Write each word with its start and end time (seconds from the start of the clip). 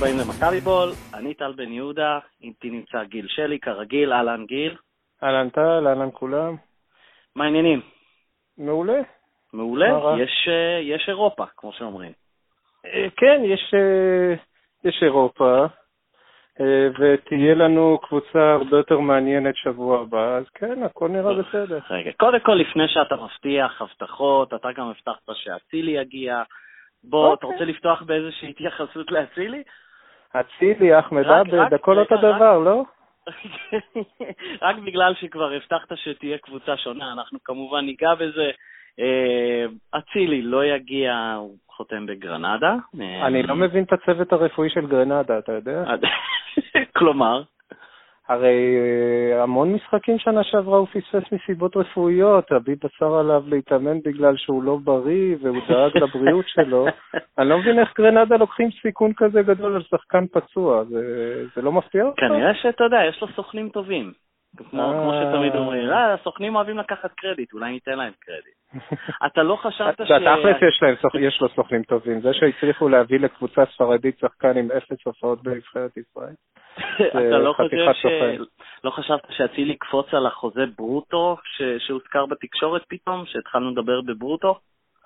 הבאים 0.00 0.18
למכבי 0.18 0.60
בול, 0.60 0.88
אני 1.14 1.34
טל 1.34 1.52
בן 1.52 1.72
יהודה, 1.72 2.18
איתי 2.42 2.70
נמצא 2.70 3.04
גיל 3.04 3.26
שלי, 3.28 3.58
כרגיל, 3.58 4.12
אהלן 4.12 4.46
גיל. 4.46 4.76
אהלן 5.22 5.48
טל, 5.48 5.86
אהלן 5.86 6.08
כולם. 6.12 6.56
מה 7.36 7.44
העניינים? 7.44 7.80
מעולה. 8.58 9.00
מעולה? 9.52 9.86
יש, 10.22 10.48
אה, 10.48 10.80
יש 10.82 11.08
אירופה, 11.08 11.44
כמו 11.56 11.72
שאומרים. 11.72 12.12
אה, 12.86 13.06
כן, 13.16 13.40
יש, 13.44 13.74
אה, 13.74 14.34
יש 14.84 15.02
אירופה, 15.02 15.66
ותהיה 16.98 17.54
לנו 17.54 17.98
קבוצה 18.02 18.52
הרבה 18.52 18.76
יותר 18.76 18.98
מעניינת 18.98 19.56
שבוע 19.56 20.00
הבא, 20.00 20.36
אז 20.36 20.48
כן, 20.54 20.82
הכל 20.82 21.08
נראה 21.08 21.34
בסדר. 21.34 21.78
רגע, 21.90 22.10
קודם 22.16 22.40
כל, 22.40 22.54
לפני 22.54 22.88
שאתה 22.88 23.16
מבטיח 23.16 23.82
הבטחות, 23.82 24.54
אתה 24.54 24.68
גם 24.76 24.86
הבטחת 24.86 25.34
שאצילי 25.34 25.90
יגיע. 25.90 26.42
בוא, 27.04 27.34
אתה 27.34 27.46
אוקיי. 27.46 27.58
רוצה 27.58 27.64
לפתוח 27.64 28.02
באיזושהי 28.02 28.50
התייחסות 28.50 29.10
לאצילי? 29.10 29.62
אצילי, 30.32 30.98
אחמד 30.98 31.26
עבד, 31.26 31.74
הכל 31.74 31.98
אותו 31.98 32.16
דבר, 32.16 32.58
לא? 32.58 32.84
רק 34.62 34.76
בגלל 34.76 35.14
שכבר 35.14 35.52
הבטחת 35.52 35.92
שתהיה 35.96 36.38
קבוצה 36.38 36.76
שונה, 36.76 37.12
אנחנו 37.12 37.38
כמובן 37.44 37.80
ניגע 37.80 38.14
בזה. 38.14 38.50
אה, 39.00 39.64
אצילי 39.98 40.42
לא 40.42 40.64
יגיע, 40.64 41.34
הוא 41.38 41.56
חותם 41.68 42.06
בגרנדה. 42.06 42.76
אה, 43.00 43.26
אני 43.26 43.42
לא 43.42 43.56
מבין 43.56 43.84
את 43.84 43.92
הצוות 43.92 44.32
הרפואי 44.32 44.70
של 44.70 44.86
גרנדה, 44.86 45.38
אתה 45.38 45.52
יודע? 45.52 45.84
כלומר, 46.98 47.42
הרי 48.30 48.76
אה, 48.78 49.42
המון 49.42 49.72
משחקים 49.72 50.18
שנה 50.18 50.44
שעברה 50.44 50.78
הוא 50.78 50.86
פספס 50.86 51.32
מסיבות 51.32 51.76
רפואיות, 51.76 52.52
הביט 52.52 52.84
אסר 52.84 53.14
עליו 53.14 53.42
להתאמן 53.46 54.00
בגלל 54.04 54.36
שהוא 54.36 54.62
לא 54.62 54.78
בריא 54.84 55.36
והוא 55.42 55.58
דאג 55.68 55.96
לבריאות 56.02 56.44
שלו. 56.48 56.86
אני 57.38 57.48
לא 57.48 57.58
מבין 57.58 57.78
איך 57.78 57.88
גרנדה 57.98 58.36
לוקחים 58.36 58.68
סיכון 58.82 59.12
כזה 59.16 59.42
גדול 59.42 59.74
על 59.74 59.82
שחקן 59.82 60.26
פצוע, 60.32 60.84
זה, 60.84 61.02
זה 61.56 61.62
לא 61.62 61.72
מפתיע 61.72 62.04
אותך? 62.04 62.20
כנראה 62.20 62.54
שאתה 62.54 62.84
יודע, 62.84 62.98
יש 63.08 63.22
לו 63.22 63.28
סוכנים 63.28 63.68
טובים. 63.68 64.12
כמו, 64.56 64.82
אה. 64.82 64.92
כמו 64.92 65.12
שתמיד 65.12 65.54
אומרים, 65.54 65.90
אה, 65.90 66.14
הסוכנים 66.14 66.56
אוהבים 66.56 66.78
לקחת 66.78 67.12
קרדיט, 67.12 67.52
אולי 67.52 67.72
ניתן 67.72 67.98
להם 67.98 68.12
קרדיט. 68.20 68.54
אתה 69.26 69.42
לא 69.42 69.56
חשבת 69.56 69.96
ש... 69.96 70.00
בתכלס 70.00 70.56
יש 70.62 70.82
יש 71.20 71.40
לו 71.40 71.48
סוכנים 71.48 71.82
טובים. 71.82 72.20
זה 72.20 72.34
שהצליחו 72.34 72.88
להביא 72.88 73.20
לקבוצה 73.20 73.62
ספרדית 73.74 74.18
שחקן 74.18 74.56
עם 74.58 74.68
אפס 74.70 75.06
הופעות 75.06 75.42
בנבחרת 75.42 75.96
ישראל. 75.96 76.34
אתה 77.08 77.38
לא 77.38 77.52
חושב 77.52 77.68
חתיכת 77.68 77.94
ש... 77.94 78.02
סוכן. 78.02 78.36
לא 78.84 78.90
חשבת 78.90 79.20
שאצילי 79.30 79.72
יקפוץ 79.72 80.14
על 80.14 80.26
החוזה 80.26 80.64
ברוטו 80.76 81.36
ש... 81.44 81.62
שהוזכר 81.86 82.26
בתקשורת 82.26 82.82
פתאום, 82.88 83.26
שהתחלנו 83.26 83.70
לדבר 83.70 84.00
בברוטו? 84.00 84.58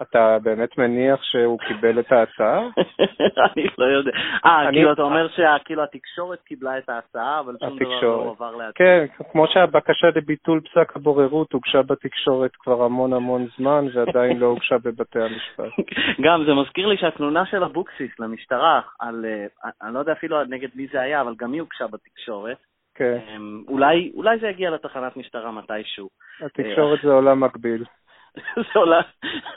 אתה 0.02 0.38
באמת 0.42 0.78
מניח 0.78 1.22
שהוא 1.22 1.58
קיבל 1.58 1.98
את 2.00 2.12
ההצעה? 2.12 2.58
אני 3.46 3.66
לא 3.78 3.84
יודע. 3.84 4.10
אה, 4.44 4.66
כאילו 4.72 4.92
אתה 4.92 5.02
אומר 5.02 5.28
שכאילו 5.28 5.82
התקשורת 5.82 6.42
קיבלה 6.42 6.78
את 6.78 6.88
ההצעה, 6.88 7.40
אבל 7.40 7.56
שום 7.60 7.78
דבר 7.78 8.00
לא. 8.02 8.14
הועבר 8.14 8.56
לעצמי. 8.56 8.72
כן, 8.74 9.04
כמו 9.32 9.46
שהבקשה 9.46 10.06
לביטול 10.16 10.60
פסק 10.60 10.96
הבוררות 10.96 11.52
הוגשה 11.52 11.82
בתקשורת 11.82 12.56
כבר 12.56 12.82
המון 12.82 13.12
המון 13.12 13.46
זמן 13.58 13.84
ועדיין 13.94 14.38
לא 14.38 14.46
הוגשה 14.46 14.78
בבתי 14.78 15.20
המשפט. 15.20 15.72
גם 16.24 16.44
זה 16.46 16.54
מזכיר 16.54 16.86
לי 16.86 16.96
שהתלונה 16.96 17.46
של 17.46 17.64
אבוקסיס 17.64 18.10
למשטרה 18.18 18.80
על, 19.00 19.24
אה, 19.24 19.70
אני 19.82 19.94
לא 19.94 19.98
יודע 19.98 20.12
אפילו 20.12 20.44
נגד 20.44 20.68
מי 20.74 20.86
זה 20.92 21.00
היה, 21.00 21.20
אבל 21.20 21.34
גם 21.38 21.52
היא 21.52 21.60
הוגשה 21.60 21.86
בתקשורת. 21.86 22.56
כן, 22.94 23.18
אמ, 23.36 23.62
אולי 24.14 24.38
זה 24.40 24.48
יגיע 24.48 24.70
לתחנת 24.70 25.16
משטרה 25.16 25.52
מתישהו. 25.52 26.08
התקשורת 26.40 26.98
זה 27.02 27.12
עולם 27.12 27.44
מקביל. 27.44 27.84
זה 28.72 28.78
עולה, 28.78 29.00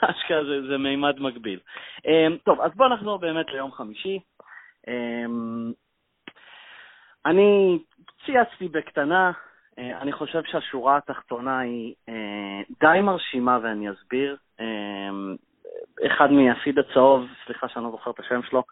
אשכרה 0.00 0.44
זה, 0.44 0.68
זה 0.68 0.78
מימד 0.78 1.20
מקביל. 1.20 1.60
אמ, 2.06 2.36
טוב, 2.44 2.60
אז 2.60 2.70
בואו 2.76 2.88
נחזור 2.88 3.18
באמת 3.18 3.46
ליום 3.52 3.72
חמישי. 3.72 4.20
אמ, 4.88 5.72
אני 7.26 7.78
צייצתי 8.26 8.68
בקטנה, 8.68 9.32
אה, 9.78 9.98
אני 10.00 10.12
חושב 10.12 10.42
שהשורה 10.44 10.96
התחתונה 10.96 11.58
היא 11.58 11.94
אה, 12.08 12.62
די 12.80 13.00
מרשימה 13.00 13.58
ואני 13.62 13.90
אסביר. 13.90 14.36
אמ, 14.60 15.36
אחד 16.06 16.32
מהפיד 16.32 16.78
הצהוב, 16.78 17.26
סליחה 17.44 17.68
שאני 17.68 17.84
לא 17.84 17.90
זוכר 17.90 18.10
את 18.10 18.20
השם 18.20 18.40
שלו 18.42 18.62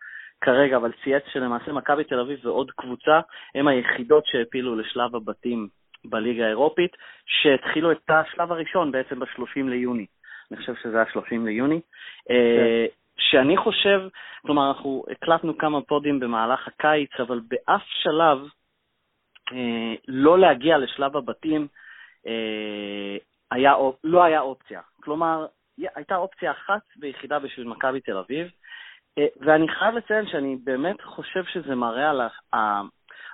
כרגע, 0.40 0.76
אבל 0.76 0.92
צייץ 1.04 1.22
שלמעשה 1.32 1.72
מכבי 1.72 2.04
תל 2.04 2.20
אביב 2.20 2.46
ועוד 2.46 2.70
קבוצה 2.70 3.20
הם 3.54 3.68
היחידות 3.68 4.26
שהעפילו 4.26 4.76
לשלב 4.76 5.16
הבתים 5.16 5.68
בליגה 6.10 6.44
האירופית, 6.44 6.96
שהתחילו 7.26 7.92
את 7.92 8.10
השלב 8.10 8.52
הראשון 8.52 8.92
בעצם 8.92 9.20
ב-30 9.20 9.68
ליוני. 9.68 10.06
אני 10.50 10.60
חושב 10.60 10.74
שזה 10.82 10.96
היה 10.96 11.12
30 11.12 11.46
ליוני. 11.46 11.80
אה, 12.30 12.86
שאני 13.18 13.56
חושב, 13.56 14.00
כלומר, 14.42 14.68
אנחנו 14.68 15.04
הקלטנו 15.10 15.58
כמה 15.58 15.80
פודים 15.80 16.20
במהלך 16.20 16.68
הקיץ, 16.68 17.10
אבל 17.20 17.40
באף 17.48 17.82
שלב 18.02 18.38
אה, 19.52 19.94
לא 20.08 20.38
להגיע 20.38 20.78
לשלב 20.78 21.16
הבתים 21.16 21.66
אה, 22.26 23.16
היה, 23.50 23.74
לא 24.04 24.24
היה 24.24 24.40
אופציה. 24.40 24.80
כלומר, 25.02 25.46
הייתה 25.94 26.16
אופציה 26.16 26.50
אחת 26.50 26.82
ויחידה 27.00 27.38
בשביל 27.38 27.66
מכבי 27.66 28.00
תל 28.00 28.16
אביב, 28.16 28.48
אה, 29.18 29.26
ואני 29.40 29.68
חייב 29.68 29.94
לציין 29.94 30.26
שאני 30.26 30.56
באמת 30.64 31.02
חושב 31.02 31.44
שזה 31.44 31.74
מראה 31.74 32.10
על, 32.10 32.20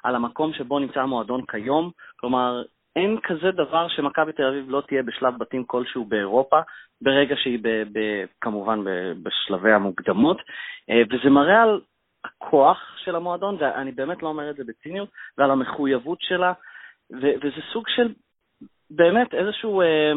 על 0.03 0.15
המקום 0.15 0.53
שבו 0.53 0.79
נמצא 0.79 1.01
המועדון 1.01 1.47
כיום. 1.47 1.91
כלומר, 2.17 2.63
אין 2.97 3.19
כזה 3.23 3.51
דבר 3.51 3.89
שמכבי 3.89 4.33
תל 4.33 4.47
אביב 4.47 4.71
לא 4.71 4.83
תהיה 4.89 5.03
בשלב 5.03 5.39
בתים 5.39 5.65
כלשהו 5.65 6.05
באירופה, 6.05 6.61
ברגע 7.01 7.35
שהיא 7.37 7.59
ב, 7.63 7.69
ב, 7.69 8.25
כמובן 8.41 8.85
ב, 8.85 8.89
בשלבי 9.23 9.73
המוקדמות, 9.73 10.37
אה, 10.91 11.03
וזה 11.11 11.31
מראה 11.31 11.63
על 11.63 11.81
הכוח 12.25 12.79
של 13.05 13.17
המועדון, 13.17 13.57
ואני 13.61 13.93
באמת 13.93 14.23
לא 14.23 14.29
אומר 14.29 14.51
את 14.51 14.57
זה 14.57 14.65
בציניות, 14.65 15.09
ועל 15.39 15.51
המחויבות 15.51 16.19
שלה, 16.21 16.53
ו, 17.13 17.27
וזה 17.43 17.61
סוג 17.73 17.85
של 17.89 18.13
באמת 18.91 19.35
איזשהו... 19.35 19.81
אה, 19.81 20.13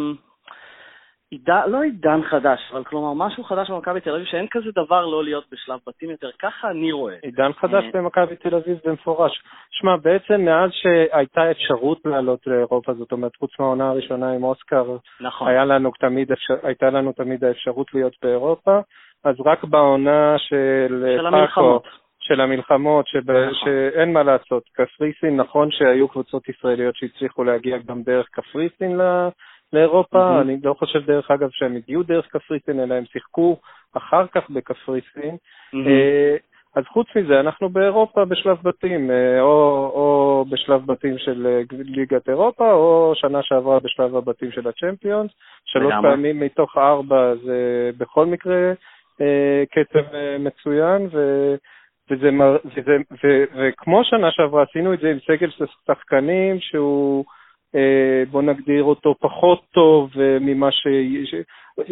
עידן, 1.31 1.62
לא 1.68 1.81
עידן 1.81 2.22
חדש, 2.30 2.59
אבל 2.72 2.84
כלומר 2.84 3.25
משהו 3.25 3.44
חדש 3.44 3.69
במכבי 3.69 4.02
תל 4.02 4.16
אביב, 4.16 4.25
שאין 4.25 4.47
כזה 4.52 4.72
דבר 4.72 5.06
לא 5.06 5.24
להיות 5.24 5.46
בשלב 5.52 5.80
בתים 5.88 6.09
יותר, 6.09 6.30
ככה 6.40 6.69
אני 6.69 6.91
רואה. 6.91 7.16
עידן 7.22 7.53
חדש 7.53 7.84
אה. 7.84 7.90
במכבי 7.94 8.36
תל 8.36 8.56
אביב 8.56 8.78
במפורש. 8.86 9.41
שמע, 9.72 9.96
בעצם 9.97 10.41
מאז 10.41 10.69
שהייתה 10.74 11.52
אפשרות 11.52 12.00
לעלות 12.06 12.47
לאירופה, 12.47 12.94
זאת 12.94 13.12
אומרת, 13.12 13.35
חוץ 13.35 13.59
מהעונה 13.59 13.90
הראשונה 13.90 14.31
עם 14.31 14.44
אוסקר, 14.44 14.97
נכון. 15.22 15.47
היה 15.47 15.66
לנו 15.66 15.91
תמיד 16.00 16.31
אפשר, 16.31 16.53
הייתה 16.64 16.90
לנו 16.90 17.12
תמיד 17.12 17.44
האפשרות 17.44 17.94
להיות 17.94 18.14
באירופה, 18.22 18.80
אז 19.24 19.35
רק 19.46 19.64
בעונה 19.64 20.35
של, 20.38 21.06
של 21.18 21.24
פאקו, 21.24 21.38
המלחמות. 21.38 21.88
של 22.19 22.41
המלחמות, 22.41 23.08
שב, 23.08 23.31
נכון. 23.31 23.53
שאין 23.53 24.14
מה 24.14 24.24
לעשות. 24.24 24.64
קפריסין, 24.74 25.38
נכון 25.38 25.72
שהיו 25.72 26.08
קבוצות 26.08 26.50
ישראליות 26.50 26.96
שהצליחו 26.96 27.44
להגיע 27.44 27.78
גם 27.78 28.03
דרך 28.03 28.28
קפריסין 28.31 28.97
ל, 28.97 29.30
לאירופה, 29.75 30.18
מהמם. 30.18 30.41
אני 30.41 30.58
לא 30.63 30.74
חושב 30.74 31.06
דרך 31.06 31.31
אגב 31.31 31.50
שהם 31.52 31.75
הגיעו 31.75 32.03
דרך 32.03 32.28
קפריסין, 32.28 32.80
אלא 32.80 32.94
הם 32.96 33.06
שיחקו 33.06 33.58
אחר 33.94 34.28
כך 34.28 34.50
בקפריסין. 34.50 35.38
מהמם. 35.74 35.88
אה, 35.88 36.36
אז 36.75 36.84
חוץ 36.88 37.08
מזה, 37.16 37.40
אנחנו 37.40 37.69
באירופה 37.69 38.25
בשלב 38.25 38.58
בתים, 38.64 39.12
אה, 39.12 39.41
או, 39.41 39.91
או 39.96 40.46
בשלב 40.50 40.85
בתים 40.85 41.18
של 41.18 41.47
אה, 41.47 41.62
ליגת 41.72 42.30
אירופה, 42.30 42.72
או 42.72 43.14
שנה 43.16 43.44
שעברה 43.44 43.80
בשלב 43.80 44.16
הבתים 44.16 44.52
של 44.52 44.68
הצ'מפיונס. 44.68 45.31
שלוש. 45.66 45.94
פעמים 46.02 46.40
מתוך 46.40 46.78
ארבע 46.78 47.34
זה 47.44 47.90
בכל 47.97 48.25
מקרה 48.25 48.74
קצב 49.72 50.06
מצוין, 50.40 51.08
ו... 51.12 51.19
וזה, 52.12 52.31
מר- 52.31 52.58
וזה, 52.66 52.97
ו, 53.12 53.44
וכמו 53.56 54.03
שנה 54.03 54.31
שעברה, 54.31 54.64
עשינו 54.64 54.94
את 54.94 55.00
זה 55.00 55.09
עם 55.09 55.18
סגל 55.19 55.50
של 55.50 55.66
שחקנים 55.88 56.59
שהוא, 56.59 57.25
בוא 58.31 58.41
נגדיר 58.41 58.84
אותו 58.84 59.16
פחות 59.19 59.62
טוב 59.72 60.11
אה, 60.20 60.38
ממה 60.41 60.72
ש... 60.72 60.88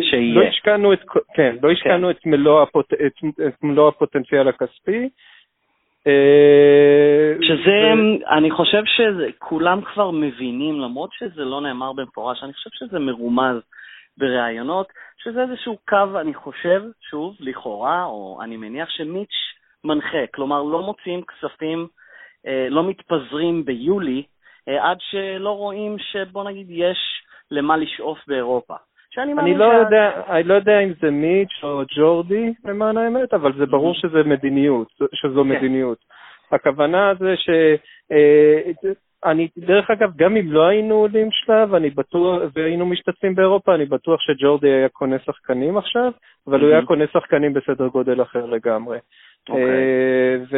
שיהיה. 0.01 0.35
לא 0.35 0.43
השקענו 0.43 0.93
את, 0.93 0.99
כן, 1.35 1.55
לא 1.63 1.71
השקענו 1.71 2.11
את, 2.11 2.25
מלוא 2.25 2.61
הפוט... 2.61 2.93
את, 2.93 3.13
את 3.47 3.63
מלוא 3.63 3.87
הפוטנציאל 3.87 4.47
הכספי. 4.47 5.09
אה, 6.07 7.33
שזה, 7.41 7.93
ו- 7.93 8.37
אני 8.37 8.51
חושב 8.51 8.83
שכולם 8.85 9.81
כבר 9.81 10.11
מבינים, 10.11 10.79
למרות 10.79 11.09
שזה 11.13 11.45
לא 11.45 11.61
נאמר 11.61 11.93
במפורש, 11.93 12.43
אני 12.43 12.53
חושב 12.53 12.69
שזה 12.73 12.99
מרומז 12.99 13.55
בראיונות, 14.17 14.87
שזה 15.23 15.41
איזשהו 15.41 15.77
קו, 15.87 16.19
אני 16.21 16.33
חושב, 16.33 16.83
שוב, 17.09 17.35
לכאורה, 17.39 18.03
או 18.05 18.39
אני 18.41 18.57
מניח 18.57 18.89
שמיץ' 18.89 19.35
מנחה, 19.83 20.27
כלומר 20.33 20.63
לא 20.63 20.81
מוציאים 20.81 21.21
כספים, 21.21 21.87
אה, 22.47 22.67
לא 22.69 22.83
מתפזרים 22.83 23.65
ביולי, 23.65 24.17
אה, 24.17 24.32
עד 24.67 24.97
שלא 24.99 25.49
רואים 25.49 25.95
שבוא 25.99 26.43
נגיד 26.43 26.67
יש 26.69 26.97
למה 27.51 27.77
לשאוף 27.77 28.19
באירופה. 28.27 28.75
אני 29.17 29.57
לא 29.57 29.71
שה- 29.71 29.77
יודע, 29.77 30.11
אני 30.29 30.43
לא 30.43 30.53
יודע 30.53 30.79
אם 30.79 30.93
זה 31.01 31.11
מיץ' 31.11 31.63
או 31.63 31.81
ג'ורדי, 31.95 32.53
למען 32.65 32.97
האמת, 32.97 33.33
אבל 33.33 33.53
זה 33.57 33.65
ברור 33.65 33.91
Mhm. 33.93 33.97
שזה 33.97 34.23
מדיניות, 34.23 34.87
שזו 35.13 35.43
כן. 35.43 35.49
מדיניות. 35.49 35.97
הכוונה 36.51 37.13
זה 37.19 37.33
ש... 37.37 37.49
אה, 38.11 38.71
אני, 39.25 39.47
דרך 39.57 39.91
אגב, 39.91 40.11
גם 40.15 40.37
אם 40.37 40.51
לא 40.51 40.67
היינו 40.67 40.95
עולים 40.95 41.27
שלב, 41.31 41.73
אני 41.73 41.89
בטוח, 41.89 42.41
והיינו 42.55 42.85
משתתפים 42.85 43.35
באירופה, 43.35 43.75
אני 43.75 43.85
בטוח 43.85 44.19
שג'ורדי 44.21 44.69
היה 44.69 44.89
קונה 44.89 45.15
שחקנים 45.25 45.77
עכשיו, 45.77 46.11
אבל 46.47 46.61
הוא 46.61 46.69
היה 46.71 46.85
קונה 46.85 47.05
שחקנים 47.13 47.53
בסדר 47.53 47.87
גודל 47.87 48.21
אחר 48.21 48.45
לגמרי. 48.45 48.97
אוקיי. 49.49 49.63
אה, 49.63 50.35
ו... 50.51 50.57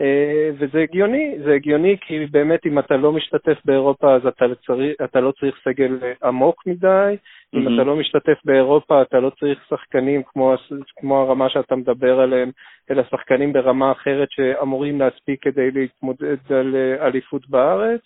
אה, 0.00 0.50
וזה 0.58 0.80
הגיוני, 0.80 1.38
זה 1.44 1.54
הגיוני 1.54 1.96
כי 2.00 2.26
באמת 2.30 2.66
אם 2.66 2.78
אתה 2.78 2.96
לא 2.96 3.12
משתתף 3.12 3.58
באירופה 3.64 4.14
אז 4.14 4.26
אתה, 4.26 4.44
צריך, 4.66 4.94
אתה 5.04 5.20
לא 5.20 5.32
צריך 5.40 5.56
סגל 5.64 5.98
עמוק 6.24 6.66
מדי, 6.66 7.16
אם 7.54 7.64
מהמם. 7.64 7.74
אתה 7.74 7.84
לא 7.84 7.96
משתתף 7.96 8.38
באירופה 8.44 9.02
אתה 9.02 9.20
לא 9.20 9.30
צריך 9.30 9.58
שחקנים 9.68 10.22
כמו, 10.26 10.54
כמו 10.96 11.20
הרמה 11.20 11.48
שאתה 11.48 11.76
מדבר 11.76 12.20
עליהם, 12.20 12.50
אלא 12.90 13.02
שחקנים 13.10 13.52
ברמה 13.52 13.92
אחרת 13.92 14.28
שאמורים 14.30 15.00
להספיק 15.00 15.42
כדי 15.42 15.70
להתמודד 15.70 16.36
על 16.50 16.76
אה, 16.76 17.06
אליפות 17.06 17.48
בארץ. 17.48 18.00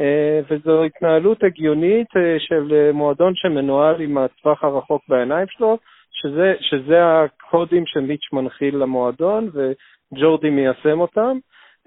אה, 0.00 0.40
וזו 0.50 0.84
התנהלות 0.84 1.44
הגיונית 1.44 2.16
אה, 2.16 2.36
של 2.38 2.72
אה, 2.72 2.92
מועדון 2.92 3.32
שמנוהל 3.34 4.00
עם 4.00 4.18
הטווח 4.18 4.64
הרחוק 4.64 5.02
בעיניים 5.08 5.46
שלו, 5.50 5.78
שזה, 6.12 6.54
שזה 6.60 6.98
הקודים 7.04 7.84
שמיץ' 7.86 8.32
מנחיל 8.32 8.76
למועדון 8.76 9.50
וג'ורדי 10.12 10.50
מיישם 10.50 11.00
אותם. 11.00 11.36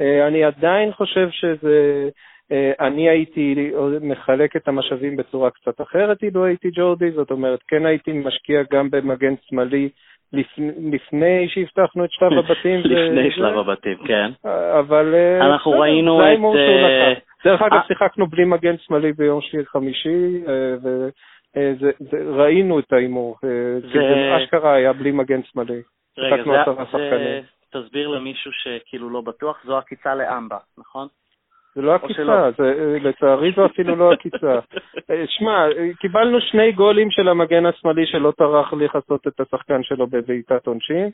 אה, 0.01 0.27
אני 0.27 0.43
עדיין 0.43 0.91
חושב 0.91 1.27
שזה, 1.31 2.09
אה, 2.51 2.71
אני 2.79 3.09
הייתי 3.09 3.71
מחלק 4.01 4.55
את 4.55 4.67
המשאבים 4.67 5.15
בצורה 5.17 5.49
קצת 5.49 5.81
אחרת 5.81 6.23
אילו 6.23 6.45
הייתי 6.45 6.69
ג'ורדי, 6.73 7.11
זאת 7.11 7.31
אומרת, 7.31 7.59
כן 7.67 7.85
הייתי 7.85 8.11
משקיע 8.13 8.61
גם 8.73 8.89
במגן 8.91 9.33
שמאלי 9.49 9.89
לפני, 10.91 11.47
שהבטחנו 11.49 12.05
את 12.05 12.11
שלב 12.11 12.31
הבתים. 12.39 12.79
לפני. 12.79 13.31
שלב 13.31 13.57
הבתים, 13.57 13.97
כן. 14.07 14.31
אבל 14.79 15.13
אה, 15.13 15.45
אנחנו 15.47 15.71
ראינו 16.21 16.53
את. 17.13 17.17
דרך 17.45 17.61
אגב, 17.61 17.79
שיחקנו 17.87 18.27
בלי 18.27 18.45
מגן 18.45 18.75
שמאלי 18.77 19.13
ביום 19.13 19.39
חמישי, 19.65 20.41
וראינו 22.11 22.79
את 22.79 22.93
ההימור, 22.93 23.35
זה- 23.41 23.87
זה 23.91 23.97
אשכרה 24.37 24.73
היה 24.73 24.93
בלי 24.93 25.11
מגן 25.11 25.43
שמאלי. 25.43 25.81
רגע, 26.17 26.35
זה-. 27.17 27.41
תסביר 27.71 28.07
למישהו 28.07 28.51
שכאילו 28.51 29.09
לא 29.09 29.21
בטוח, 29.21 29.57
זו 29.65 29.77
עקיצה 29.77 30.15
לאמבה, 30.15 30.57
נכון? 30.77 31.07
זה 31.75 31.81
לא. 31.81 31.93
עקיצה, 31.95 32.49
זה- 32.57 32.97
לצערי 33.01 33.51
זו 33.55 33.65
אפילו 33.65 33.95
לא 33.95 34.11
עקיצה. 34.11 34.59
אה, 35.09 35.23
שמע, 35.27 35.67
אה, 35.67 35.89
קיבלנו 35.99 36.41
שני 36.41 36.71
גולים 36.71 37.11
של 37.11 37.27
המגן 37.27 37.65
השמאלי 37.65 38.05
שלא 38.05 38.31
טרח 38.37 38.73
לכסות 38.73 39.27
את 39.27 39.39
השחקן 39.39 39.83
שלו 39.83 40.07
בבעיטת 40.07 40.67
עונשין. 40.67 41.09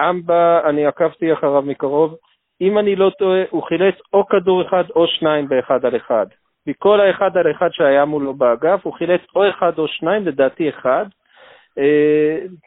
אמבה, 0.00 0.60
אני 0.68 0.86
עקבתי 0.86 1.32
אחריו 1.32 1.62
מקרוב, 1.62 2.14
אם 2.60 2.78
אני 2.78 2.96
לא 2.96 3.10
טועה, 3.18 3.42
הוא 3.50 3.62
חילץ 3.62 3.94
או 4.12 4.26
כדור 4.26 4.62
אחד 4.62 4.84
או 4.96 5.06
שניים 5.06 5.48
באחד 5.48 5.84
על 5.84 5.96
אחד. 5.96 6.26
מכל 6.66 7.00
האחד 7.00 7.36
על 7.36 7.50
אחד 7.50 7.68
שהיה 7.72 8.04
מולו 8.04 8.34
באגף, 8.34 8.80
הוא 8.82 8.92
חילץ 8.94 9.20
או 9.36 9.48
אחד 9.50 9.78
או 9.78 9.88
שניים, 9.88 10.26
לדעתי 10.26 10.68
אחד, 10.68 11.06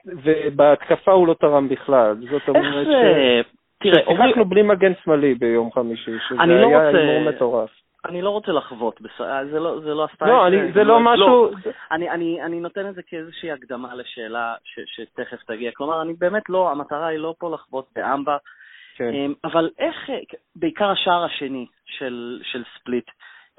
ובהתקפה 0.06 1.12
הוא 1.12 1.28
לא 1.28 1.34
תרם 1.34 1.70
בכלל. 1.70 2.16
זאת 2.32 2.48
אומרת 2.50 2.88
זה... 2.88 3.42
תראה, 3.80 4.04
אומרים- 4.06 4.28
שיחקנו 4.28 4.46
בלי 4.46 4.62
מגן 4.62 4.92
שמאלי 5.04 5.34
ביום 5.36 5.72
חמישי, 5.72 6.12
שזה 6.30 6.36
לא 6.46 6.68
היה 6.68 6.86
רוצה- 6.88 6.98
הימור 6.98 7.30
מטורף. 7.32 7.70
אני 8.06 8.22
לא 8.22 8.30
רוצה 8.30 8.52
לחוות, 8.52 9.02
בס- 9.02 9.22
זה 9.52 9.60
לא- 9.60 9.80
זה 9.80 9.94
לא 9.94 10.06
הסטייל. 10.06 10.32
לא, 10.32 10.48
אני- 10.48 10.72
זה 10.72 10.84
לא 10.84 11.00
משהו... 11.00 11.50
אני, 11.92 12.10
אני, 12.10 12.42
אני 12.44 12.60
נותן 12.60 12.90
את 12.90 12.96
זה 12.96 13.02
כאיזושהי 13.04 13.52
הקדמה 13.52 13.96
לשאלה 13.96 14.56
ש, 14.64 14.80
שתכף 14.86 15.44
תגיע. 15.44 15.72
כלומר, 15.72 16.02
אני 16.02 16.14
באמת 16.14 16.50
לא, 16.50 16.72
המטרה 16.72 17.08
היא 17.08 17.20
לא 17.20 17.36
פה 17.40 17.54
לחבוט 17.54 17.86
באמבה, 17.96 18.38
כן. 18.96 19.14
אמ, 19.14 19.34
אבל 19.44 19.70
איך, 19.80 20.10
אה, 20.10 20.16
בעיקר 20.56 20.90
השער 20.90 21.24
השני 21.24 21.66
של, 21.86 22.40
של 22.44 22.64
ספליט, 22.80 23.06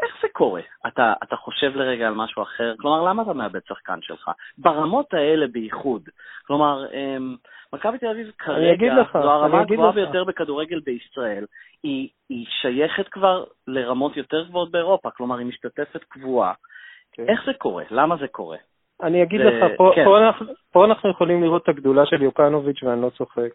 איך 0.02 0.14
זה 0.22 0.28
קורה? 0.32 0.60
אתה, 0.86 1.12
אתה 1.22 1.36
חושב 1.36 1.76
לרגע 1.76 2.06
על 2.08 2.14
משהו 2.14 2.42
אחר? 2.42 2.74
כלומר, 2.80 3.02
למה 3.08 3.22
אתה 3.22 3.32
מאבד 3.32 3.60
שחקן 3.68 3.98
שלך? 4.02 4.30
ברמות 4.58 5.14
האלה 5.14 5.46
בייחוד. 5.46 6.02
כלומר, 6.46 6.84
אמ, 6.92 7.36
מכבי 7.72 7.98
תל 7.98 8.06
אביב 8.06 8.30
כרגע, 8.38 8.94
לך, 8.94 9.12
זו 9.22 9.30
הרמה 9.30 9.60
הגבוהה. 9.60 9.92
ביותר 9.92 10.24
בכדורגל 10.24 10.80
בישראל. 10.80 11.44
היא, 11.82 12.08
היא 12.28 12.46
שייכת 12.60 13.08
כבר 13.08 13.44
לרמות 13.66 14.16
יותר 14.16 14.44
גבוהות 14.44 14.70
באירופה, 14.70 15.10
כלומר, 15.10 15.38
היא 15.38 15.46
משתתפת 15.46 16.04
קבועה. 16.08 16.52
כן. 17.12 17.24
איך 17.28 17.40
זה 17.46 17.52
קורה? 17.58 17.84
למה 17.90 18.16
זה 18.16 18.28
קורה? 18.28 18.56
אני 19.02 19.22
אגיד 19.22 19.40
זה- 19.40 19.46
לך, 19.50 19.72
פה- 19.76 19.92
כן. 19.94 20.04
פה 20.04 20.18
אנחנו- 20.18 20.46
פה 20.72 20.84
אנחנו 20.84 21.10
יכולים 21.10 21.42
לראות 21.42 21.62
את 21.62 21.68
הגדולה 21.68 22.06
של 22.06 22.22
יוקנוביץ' 22.22 22.82
ואני 22.82 23.02
לא 23.02 23.10
צוחק. 23.10 23.48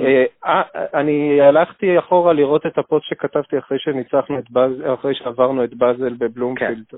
אה, 0.00 0.24
אה, 0.44 0.62
אני 0.94 1.40
הלכתי 1.40 1.98
אחורה 1.98 2.32
לראות 2.32 2.66
את 2.66 2.78
הפוסט 2.78 3.06
שכתבתי 3.06 3.58
אחרי 3.58 3.78
שניצחנו 3.78 4.38
את 4.38 4.50
באזל, 4.50 4.94
אחרי 4.94 5.14
שעברנו 5.14 5.64
את 5.64 5.74
באזל 5.74 6.14
בבלומפילד. 6.18 6.84
כן. 6.88 6.96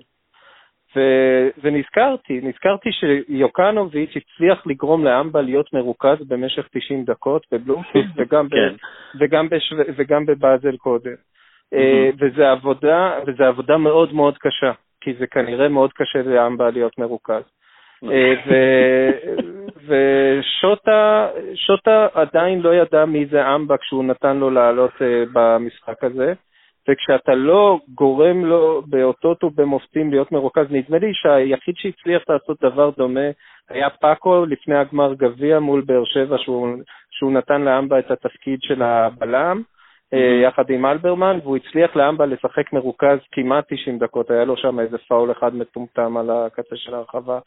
ו- 0.96 1.48
ונזכרתי, 1.62 2.40
נזכרתי 2.42 2.90
שיוקנוביץ' 2.92 4.16
הצליח 4.16 4.66
לגרום 4.66 5.04
לאמבה 5.04 5.40
להיות 5.40 5.72
מרוכז 5.72 6.16
במשך 6.28 6.68
90 6.70 7.04
דקות 7.04 7.46
בבלומפילד 7.52 8.06
וגם, 8.16 8.48
ב- 8.48 8.50
כן. 8.50 8.74
וגם, 9.96 10.26
בבאזל 10.26 10.76
קודם. 10.76 11.14
אה, 11.74 12.10
וזה 12.20 12.50
עבודה, 12.50 13.18
וזה 13.26 13.48
עבודה 13.48 13.76
מאוד 13.76 14.12
מאוד 14.12 14.38
קשה, 14.38 14.72
כי 15.00 15.14
זה 15.14 15.26
כנראה 15.26 15.68
מאוד 15.68 15.92
קשה 15.92 16.22
לאמבה 16.22 16.70
להיות 16.70 16.98
מרוכז. 16.98 17.42
אה, 18.04 18.34
ושוטה 19.86 21.28
שוטה 21.54 22.06
עדיין 22.14 22.60
לא 22.60 22.74
ידע 22.74 23.04
מי 23.04 23.26
זה 23.26 23.54
אמבה 23.54 23.76
כשהוא 23.76 24.04
נתן 24.04 24.36
לו 24.36 24.50
לעלות 24.50 24.92
אה, 25.02 25.24
במשחק 25.32 26.04
הזה, 26.04 26.32
וכשאתה 26.88 27.34
לא 27.34 27.78
גורם 27.94 28.44
לו 28.44 28.82
באותות 28.86 29.44
ובמופתים 29.44 30.10
להיות 30.10 30.32
מרוכז, 30.32 30.66
נדמה 30.70 30.98
לי 30.98 31.10
שהיחיד 31.14 31.74
שהצליח 31.76 32.22
לעשות 32.28 32.56
דבר 32.62 32.90
דומה 32.90 33.30
היה 33.70 33.90
פאקו 33.90 34.46
לפני 34.46 34.76
הגמר 34.76 35.14
גביע 35.14 35.58
מול 35.58 35.80
באר 35.80 36.04
שבע, 36.04 36.36
שהוא, 36.38 36.68
שהוא 37.10 37.32
נתן 37.32 37.62
לאמבה 37.62 37.98
את 37.98 38.10
התפקיד 38.10 38.58
של 38.62 38.82
הבלם. 38.82 39.62
אה, 40.14 40.40
יחד 40.42 40.70
עם 40.70 40.86
אלברמן, 40.86 41.38
והוא 41.42 41.56
הצליח 41.56 41.96
לאמבה 41.96 42.26
לשחק 42.26 42.72
מרוכז 42.72 43.18
כמעט 43.32 43.64
90 43.72 43.98
דקות, 43.98 44.30
היה 44.30 44.44
לו 44.44 44.56
שם 44.56 44.80
איזה 44.80 44.98
פאול 44.98 45.32
אחד 45.32 45.54
מטומטם 45.54 46.16
על 46.16 46.30
הקצה 46.30 46.76
של 46.76 46.94
הרחבה, 46.94 47.38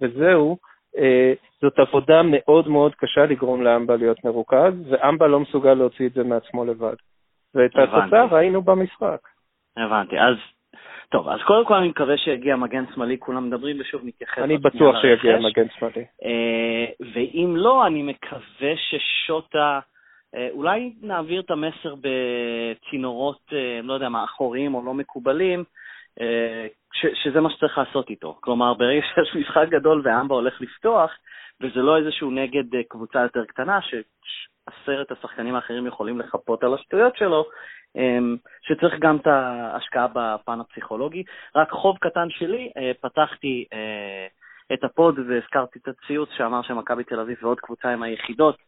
וזהו. 0.00 0.56
אה, 0.98 1.32
זאת 1.62 1.78
עבודה 1.78 2.22
מאוד 2.24 2.68
מאוד 2.68 2.94
קשה 2.94 3.26
לגרום 3.26 3.62
לאמבה 3.62 3.96
להיות 3.96 4.24
מרוכז, 4.24 4.74
ואמבה 4.90 5.26
לא 5.26 5.40
מסוגל 5.40 5.74
להוציא 5.74 6.06
את 6.06 6.12
זה 6.12 6.24
מעצמו 6.24 6.64
לבד. 6.64 6.94
ואת. 7.54 7.70
התוצאה 7.76 8.24
ראינו 8.24 8.62
במשחק. 8.62 9.20
הבנתי. 9.76 10.18
אז, 10.18 10.36
טוב, 11.08 11.28
אז 11.28 11.40
קודם 11.46 11.64
כל 11.64 11.74
אני 11.74 11.88
מקווה 11.88 12.16
שיגיע 12.16 12.56
מגן 12.56 12.84
שמאלי, 12.94 13.18
כולם 13.18 13.46
מדברים, 13.46 13.76
ושוב 13.80 14.00
נתייחס. 14.04 14.38
אני 14.38 14.58
בטוח 14.58 14.96
שיגיע. 15.00 15.38
מגן 15.38 15.66
שמאלי. 15.78 16.04
אה, 16.24 17.06
ואם 17.14 17.54
לא, 17.56 17.86
אני 17.86 18.02
מקווה 18.02 18.74
ששוטה, 18.76 19.80
אה, 20.34 20.48
אולי 20.50 20.92
נעביר 21.02 21.40
את 21.40 21.50
המסר 21.50 21.94
בצינורות, 22.00 23.40
אה, 23.52 23.80
לא 23.82 23.92
יודע 23.92 24.08
מה, 24.08 24.24
אחוריים 24.24 24.74
או 24.74 24.82
לא 24.84 24.94
מקובלים, 24.94 25.64
ש- 26.92 27.22
שזה 27.24 27.40
מה 27.40 27.50
שצריך 27.50 27.78
לעשות 27.78 28.10
איתו. 28.10 28.38
כלומר, 28.40 28.74
ברגע 28.74 29.00
שיש 29.14 29.36
משחק 29.36 29.68
גדול 29.68 30.02
ואמבה 30.04 30.34
הולך 30.34 30.60
לפתוח, 30.60 31.10
וזה 31.60 31.80
לא 31.80 31.96
איזשהו 31.96 32.30
נגד 32.30 32.74
אה, 32.74 32.80
קבוצה 32.88 33.22
יותר 33.22 33.44
קטנה, 33.44 33.78
שעשרת 33.82 35.12
השחקנים 35.12 35.54
האחרים 35.54 35.86
יכולים 35.86 36.18
לחפות 36.18 36.64
על 36.64 36.74
השטויות 36.74 37.16
שלו, 37.16 37.44
אמ, 37.96 38.36
שצריך 38.62 38.94
גם 38.98 39.16
את 39.16 39.26
ההשקעה 39.26 40.06
בפן 40.12 40.60
הפסיכולוגי. 40.60 41.24
רק 41.56 41.70
חוב 41.70 41.96
קטן 42.00 42.30
שלי, 42.30 42.72
אה, 42.76 42.92
פתחתי 43.00 43.64
אה, 43.72 44.26
את 44.72 44.84
הפוד 44.84 45.18
והזכרתי 45.18 45.78
את 45.78 45.88
הציוץ 45.88 46.28
שאמר 46.36 46.62
שמכבי 46.62 47.04
תל 47.04 47.20
אביב 47.20 47.36
ועוד 47.42 47.60
קבוצה 47.60 47.88
הם 47.88 48.02
היחידות 48.02 48.56
אה, 48.60 48.65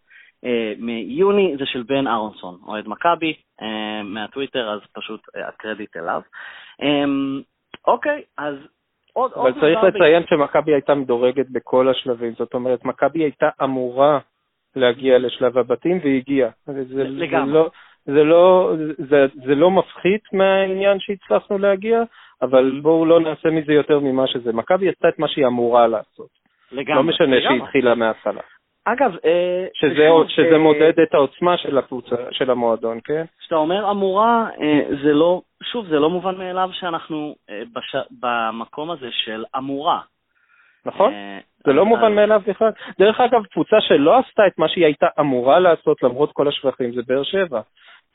מיוני, 0.78 1.57
זה 1.59 1.66
של 1.66 1.83
בן 1.83 2.07
אהרונסון, 2.07 2.59
אוהד 2.66 2.88
מכבי, 2.88 3.35
אה, 3.62 4.02
מהטוויטר, 4.04 4.71
אז 4.71 4.80
פשוט 4.95 5.21
אה, 5.37 5.49
הקרדיט 5.49 5.97
אליו. 5.97 6.21
אוקיי, 7.87 8.23
אז 8.38 8.54
עוד... 9.12 9.33
אבל 9.33 9.42
עוד 9.42 9.54
צריך 9.61 9.78
דבר 9.78 9.90
ב- 9.90 9.97
לציין 9.97 10.23
שמכבי 10.26 10.73
הייתה 10.75 10.95
מדורגת 10.95 11.47
בכל 11.50 11.88
השלבים, 11.88 12.33
זאת 12.38 12.54
אומרת, 12.54 12.85
מכבי 12.85 13.23
הייתה 13.23 13.49
אמורה 13.62 14.18
להגיע 14.76 15.18
לשלב 15.18 15.59
הבתים 15.59 15.99
והיא 16.02 16.16
הגיעה. 16.18 16.50
זה, 16.66 16.85
זה, 16.85 17.04
לגמרי. 17.04 17.52
לא, 17.54 17.71
זה, 18.04 18.25
לא, 18.25 18.73
זה, 18.99 19.26
זה 19.47 19.54
לא 19.54 19.71
מפחית 19.71 20.33
מהעניין 20.33 21.00
שהצלחנו 21.00 21.59
להגיע, 21.59 22.02
אבל 22.42 22.73
Mhm. 22.78 22.83
בואו 22.83 23.07
לא 23.07 23.21
נעשה 23.21 23.50
מזה 23.50 23.73
יותר 23.73 23.99
ממה 24.00 24.26
שזה. 24.26 24.52
מכבי 24.52 24.88
עשתה 24.88 25.09
את 25.09 25.18
מה 25.18 25.28
שהיא 25.28 25.47
אמורה 25.47 25.87
לעשות. 25.87 26.28
לגמרי. 26.73 26.95
לא 26.97 27.02
משנה 27.02 27.26
לגמרי. 27.26 27.42
שהיא 27.42 27.62
התחילה 27.62 27.95
מההתחלה. 27.95 28.40
אגב, 28.92 29.12
אה, 29.25 29.66
שזה, 29.75 29.92
ושוב, 30.12 30.28
שזה 30.28 30.52
אה, 30.52 30.59
מודד 30.59 31.00
את 31.00 31.14
העוצמה 31.14 31.57
של 31.57 31.78
הקבוצה, 31.78 32.16
של 32.30 32.50
המועדון, 32.50 32.99
כן? 33.04 33.25
כשאתה 33.40 33.54
אומר 33.54 33.90
אמורה, 33.90 34.47
אה, 34.61 34.80
זה 35.02 35.12
לא, 35.12 35.40
שוב, 35.62 35.87
זה 35.87 35.99
לא 35.99 36.11
מובן 36.11 36.35
מאליו 36.38 36.68
שאנחנו 36.73 37.35
אה, 37.50 37.62
בש, 37.73 37.97
במקום 38.21 38.90
הזה 38.90 39.09
של 39.11 39.45
אמורה. 39.57 40.00
נכון? 40.87 41.12
אה, 41.12 41.38
זה 41.66 41.73
לא 41.73 41.83
אז- 41.83 41.88
מובן 41.88 42.04
אז- 42.04 42.12
מאליו 42.12 42.40
בכלל. 42.47 42.71
דרך 42.99 43.21
אגב, 43.21 43.45
קבוצה 43.47 43.76
שלא 43.80 44.18
עשתה 44.18 44.47
את 44.47 44.59
מה 44.59 44.68
שהיא 44.68 44.85
הייתה 44.85 45.07
אמורה 45.21 45.59
לעשות 45.59 46.02
למרות 46.02 46.33
כל 46.33 46.49
השבחים 46.49 46.92
זה 46.92 47.00
באר 47.09 47.23
שבע. 47.23 47.61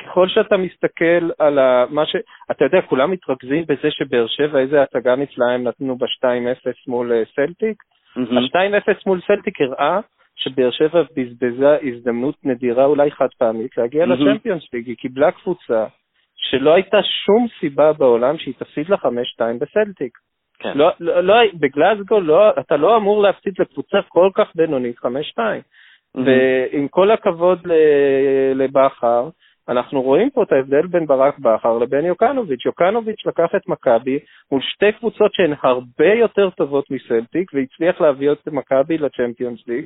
ככל 0.01 0.27
שאתה 0.27 0.58
מסתכל 0.58 1.30
על 1.39 1.60
ה, 1.60 1.86
מה 1.89 2.06
ש... 2.06 2.15
אתה 2.51 2.65
יודע, 2.65 2.82
כולם 2.82 3.12
מתרכזים 3.12 3.63
בזה 3.68 3.92
שבאר 3.92 4.27
שבע, 4.27 4.60
איזה 4.60 4.82
הצגה 4.82 5.15
נפלאה 5.15 5.51
הם 5.51 5.63
נתנו 5.68 5.96
ב-2-0 5.98 6.72
מול 6.88 7.12
אה, 7.12 7.24
סלטיק. 7.36 7.84
מהמם. 8.15 8.38
ה-2-0 8.38 8.94
מול 9.06 9.20
סלטיק 9.27 9.62
הראה 9.62 10.00
שבאר 10.36 10.72
שבע 10.72 11.04
בזבזה 11.16 11.78
הזדמנות 11.84 12.36
נדירה, 12.44 12.86
אולי 12.86 13.12
חד 13.12 13.28
פעמית, 13.38 13.78
להגיע 13.78 14.06
מהמם. 14.06 14.28
לצ'מפיונס 14.28 14.63
ליג. 14.74 14.88
היא 14.88 14.96
קיבלה 14.98 15.32
קבוצה 15.32 15.86
שלא 16.36 16.74
הייתה 16.74 16.98
שום 17.04 17.48
סיבה 17.60 17.94
בעולם 17.94 18.38
שהיא 18.38 18.54
תפסיד 18.58 18.90
לה 18.90 18.98
5-2 18.98 19.08
בסלטיק. 19.60 20.18
כן. 20.60 20.78
לא, 20.78 20.92
לא, 21.00 21.22
לא, 21.22 21.36
בגלזגו 21.54 22.20
לא, 22.20 22.50
אתה 22.60 22.78
לא 22.78 22.98
אמור 22.98 23.22
להפסיד 23.22 23.54
לקבוצה 23.60 23.98
כל 24.08 24.30
כך 24.34 24.52
בינונית 24.56 24.98
5-2. 24.98 25.06
מהמם. 26.16 26.28
ועם 26.28 26.88
כל 26.88 27.12
הכבוד 27.12 27.68
לבכר, 28.56 29.30
אנחנו 29.70 30.02
רואים 30.02 30.30
פה 30.30 30.44
את 30.44 30.52
ההבדל 30.52 30.88
בין 30.88 31.06
ברק 31.06 31.40
בכר 31.40 31.78
לבין 31.78 32.06
יוקנוביץ'. 32.06 32.66
יוקנוביץ' 32.66 33.25
לקח 33.25 33.56
את 33.56 33.68
מכבי 33.68 34.20
מול 34.52 34.62
שתי 34.62 34.92
קבוצות 34.92 35.34
שהן 35.34 35.54
הרבה 35.63 36.13
יותר 36.13 36.50
טובות 36.50 36.92
מסלטיק, 36.92 37.52
והצליח 37.54 38.02
להביא 38.02 38.32
את 38.32 38.48
מכבי 38.48 38.98
לצ'מפיונס 38.98 39.68
ליג. 39.68 39.86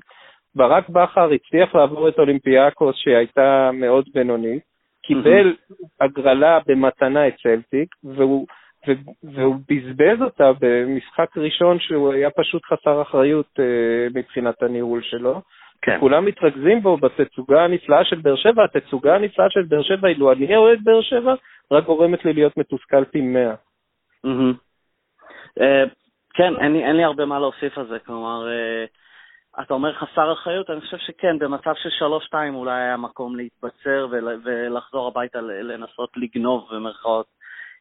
ברק 0.57 0.89
בכר 0.89 1.29
הצליח 1.31 1.75
לעבור 1.75 2.09
את 2.09 2.19
אולימפיאקוס 2.19 2.95
שהייתה 2.95 3.69
מאוד 3.73 4.05
בינונית, 4.13 4.63
קיבל 5.03 5.55
הגרלה 6.01 6.59
במתנה 6.67 7.27
את 7.27 7.33
סלטיק, 7.43 7.95
והוא, 8.03 8.47
ו- 8.87 9.31
והוא 9.33 9.55
בזבז 9.69 10.21
אותה 10.21 10.51
במשחק 10.59 11.37
ראשון 11.37 11.79
שהוא 11.79 12.13
היה 12.13 12.29
פשוט 12.29 12.65
חסר 12.65 13.01
אחריות 13.01 13.59
אה, 13.59 14.07
מבחינת 14.13 14.63
הניהול 14.63 15.01
שלו. 15.03 15.41
כן. 15.81 15.97
כולם 15.99 16.25
מתרכזים 16.25 16.81
בו 16.81 16.97
בתצוגה 16.97 17.63
הנפלאה 17.63 18.05
של 18.05 18.15
באר 18.15 18.35
שבע, 18.35 18.63
התצוגה 18.63 19.15
הנפלאה 19.15 19.49
של 19.49 19.63
באר 19.63 19.81
שבע, 19.81 20.07
אילו 20.07 20.31
אני 20.31 20.55
אוהד 20.55 20.79
באר 20.83 21.01
שבע, 21.01 21.33
רק 21.71 21.85
גורמת 21.85 22.25
לי 22.25 22.33
להיות 22.33 22.57
מתוסכל 22.57 23.05
פי 23.05 23.21
מאה. 23.21 23.55
מהמם. 24.23 24.53
אה, 25.61 25.83
כן, 26.33 26.53
אין 26.59 26.73
לי, 26.73 26.85
אין 26.85 26.95
לי 26.95 27.03
הרבה 27.03 27.25
מה 27.25 27.39
להוסיף 27.39 27.77
על 27.77 27.87
זה. 27.87 27.99
כלומר, 27.99 28.47
אה, 28.47 28.85
אתה 29.61 29.73
אומר 29.73 29.93
חסר 29.93 30.33
אחריות, 30.33 30.69
אני 30.69 30.81
חושב 30.81 30.97
שכן, 30.97 31.39
במצב 31.39 31.73
של 31.75 31.89
3-2 32.31 32.53
אולי 32.53 32.81
היה 32.81 32.97
מקום 32.97 33.35
להתבצר 33.35 34.07
ול, 34.11 34.41
ולחזור 34.43 35.07
הביתה 35.07 35.41
לנסות 35.41 36.09
לגנוב 36.15 36.67
במרכאות 36.71 37.25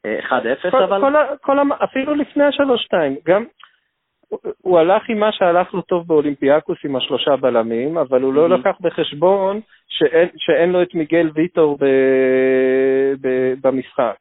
אה, 0.07 0.19
1-0, 0.67 0.71
כל, 0.71 0.83
אבל... 0.83 1.01
כל, 1.01 1.15
כל, 1.41 1.59
אפילו 1.85 2.15
לפני 2.15 2.45
השלוש-שתיים, 2.45 3.17
גם 3.27 3.45
הוא- 4.63 4.79
הלך 4.79 5.03
עם 5.09 5.19
מה 5.21 5.33
שהלך 5.33 5.75
לו 5.75 5.83
טוב 5.83 6.07
באולימפיאקוס 6.09 6.79
עם 6.85 6.97
השלושה 6.97 7.37
בלמים, 7.37 7.99
אבל 7.99 8.23
הוא 8.23 8.35
לא 8.35 8.47
Mhm. 8.47 8.59
לקח 8.59 8.77
בחשבון 8.81 9.61
שאין, 9.89 10.29
שאין 10.37 10.73
לו 10.73 10.83
את 10.83 10.95
מיגל 10.95 11.31
ויטור 11.35 11.79
ב, 11.81 11.85
ב, 13.21 13.29
במשחק. 13.63 14.17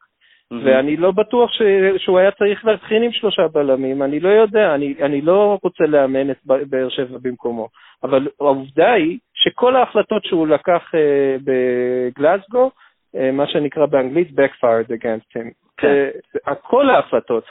מהמם. 0.55 0.67
ואני 0.67 0.97
לא 0.97 1.11
בטוח 1.11 1.51
ש, 1.51 1.61
שהוא 1.97 2.19
היה 2.19 2.31
צריך 2.31 2.65
להתחיל 2.65 3.03
עם 3.03 3.11
שלושה 3.11 3.47
בלמים, 3.47 4.03
אני 4.03 4.19
לא 4.19 4.29
יודע, 4.29 4.75
אני, 4.75 4.95
אני 5.01 5.21
לא 5.21 5.59
רוצה 5.63 5.83
לאמן 5.83 6.31
את 6.31 6.37
באר 6.45 6.89
שבע 6.89 7.17
במקומו, 7.21 7.67
אבל 8.03 8.27
העובדה 8.39 8.91
היא 8.91 9.19
שכל 9.33 9.75
ההחלטות 9.75 10.23
שהוא 10.25 10.47
לקח 10.47 10.91
אה, 10.95 11.35
בגלסגו, 11.43 12.71
אה, 13.15 13.31
מה 13.31 13.47
שנקרא 13.47 13.85
באנגלית 13.85 14.29
backfired 14.29 14.89
against 14.89 15.37
him. 15.37 15.49
כן. 15.77 15.87
אה, 15.87 16.09
אה, 16.47 16.55
כל 16.55 16.89
ההחלטות, 16.89 17.43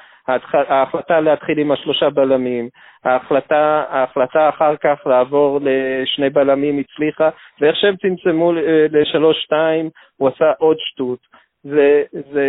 ההחלטה 0.53 1.21
להתחיל 1.21 1.59
עם 1.59 1.73
השלושה 1.73 2.11
בלמים, 2.11 2.69
ההחלטה, 3.05 3.85
ההחלטה 3.89 4.49
אחר 4.49 4.77
כך 4.77 5.07
לעבור 5.07 5.61
לשני 5.63 6.31
בלמים 6.31 6.79
הצליחה, 6.79 7.31
ואיך 7.61 7.77
שהם 7.77 7.97
צמצמו 7.97 8.53
לשלוש-שתיים, 8.91 9.91
הוא 10.17 10.29
עשה 10.29 10.53
עוד 10.59 10.77
שטות. 10.79 11.19
זה, 11.65 12.03
זה, 12.13 12.47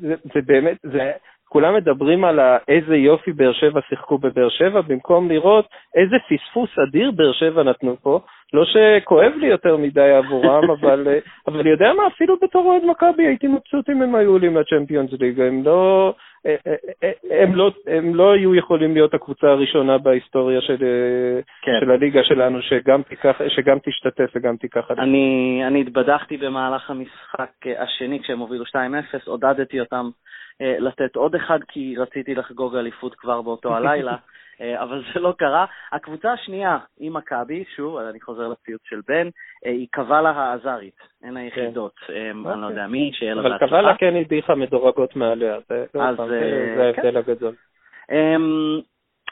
זה, 0.00 0.14
זה 0.34 0.40
באמת, 0.46 0.76
זה, 0.82 1.12
כולם 1.48 1.74
מדברים 1.74 2.24
על 2.24 2.40
איזה 2.68 2.96
יופי 2.96 3.32
באר 3.32 3.52
שבע 3.52 3.80
שיחקו 3.88 4.18
בבאר 4.18 4.48
שבע, 4.48 4.80
במקום 4.80 5.28
לראות 5.28 5.66
איזה 5.94 6.16
פספוס 6.28 6.70
אדיר 6.88 7.10
באר 7.10 7.32
שבע 7.32 7.62
נתנו 7.62 7.96
פה. 8.02 8.20
לא 8.52 8.64
שכואב 8.64 9.32
לי 9.36 9.46
יותר 9.46 9.76
מדי 9.76 10.10
עבורם, 10.10 10.70
אבל, 10.80 11.08
אבל 11.46 11.66
יודע 11.66 11.92
מה, 11.92 12.06
אפילו 12.06 12.36
בתור 12.42 12.64
אוהד 12.64 12.82
מכבי 12.84 13.26
הייתי 13.26 13.46
מבסוט 13.46 13.90
אם 13.90 14.02
הם 14.02 14.14
היו 14.14 14.30
עולים 14.30 14.56
לצ'מפיונס 14.56 15.10
ליג. 15.20 15.40
הם 15.40 15.64
לא, 15.64 16.14
הם 17.30 17.54
לא, 17.54 17.70
הם 17.86 18.14
לא 18.14 18.32
היו 18.32 18.54
יכולים 18.54 18.94
להיות 18.94 19.14
הקבוצה 19.14 19.46
הראשונה 19.46 19.98
בהיסטוריה 19.98 20.60
של, 20.60 20.84
אה, 20.84 21.40
כן. 21.62 21.72
של 21.80 21.90
הליגה 21.90 22.24
שלנו, 22.24 22.62
שגם, 22.62 23.02
תיקח, 23.02 23.40
שגם 23.48 23.78
תשתתף 23.78 24.30
וגם 24.34 24.56
תיקח. 24.56 24.90
אני, 24.90 25.60
אני 25.66 25.80
התבדחתי 25.80 26.36
במהלך 26.36 26.90
המשחק 26.90 27.50
אה, 27.66 27.82
השני 27.82 28.22
כשהם 28.22 28.38
הובילו 28.38 28.64
2-0, 28.64 28.74
עודדתי 29.26 29.80
אותם 29.80 30.04
אה, 30.04 30.37
לתת 30.60 31.16
עוד 31.16 31.34
אחד 31.34 31.58
כי 31.68 31.94
רציתי 31.98 32.34
לחגוג 32.34 32.76
אליפות 32.76 33.14
כבר 33.14 33.42
באותו 33.42 33.76
הלילה, 33.76 34.16
אה, 34.60 34.82
אבל 34.82 35.02
זה 35.14 35.20
לא 35.20 35.34
קרה. 35.38 35.66
הקבוצה 35.92 36.32
השנייה 36.32 36.78
היא 36.98 37.10
מכבי, 37.10 37.64
שוב, 37.76 37.96
אני 37.96 38.20
חוזר 38.20 38.48
לציוץ 38.48 38.80
של 38.84 39.00
בן, 39.08 39.28
אה, 39.66 39.70
היא 39.70 39.86
קבלה 39.90 40.30
העזרית, 40.30 40.98
הן 41.22 41.36
היחידות. 41.36 41.94
אה, 42.10 42.30
אני 42.30 42.44
לא 42.44 42.50
אוקיי. 42.50 42.68
יודע 42.68 42.86
מי, 42.86 43.10
שיהיה 43.14 43.34
לה 43.34 43.40
אבל 43.40 43.50
בהצלחה. 43.50 43.66
קבלה 43.66 43.96
כן 43.96 44.16
הדיחה 44.16 44.54
מדורגות 44.54 45.16
מעליה, 45.16 45.58
זה, 45.68 45.84
לא 45.94 46.02
אה, 46.02 46.16
כן. 46.16 46.80
ההבדל 46.80 47.16
הגדול. 47.16 47.54
אמ, 48.12 48.80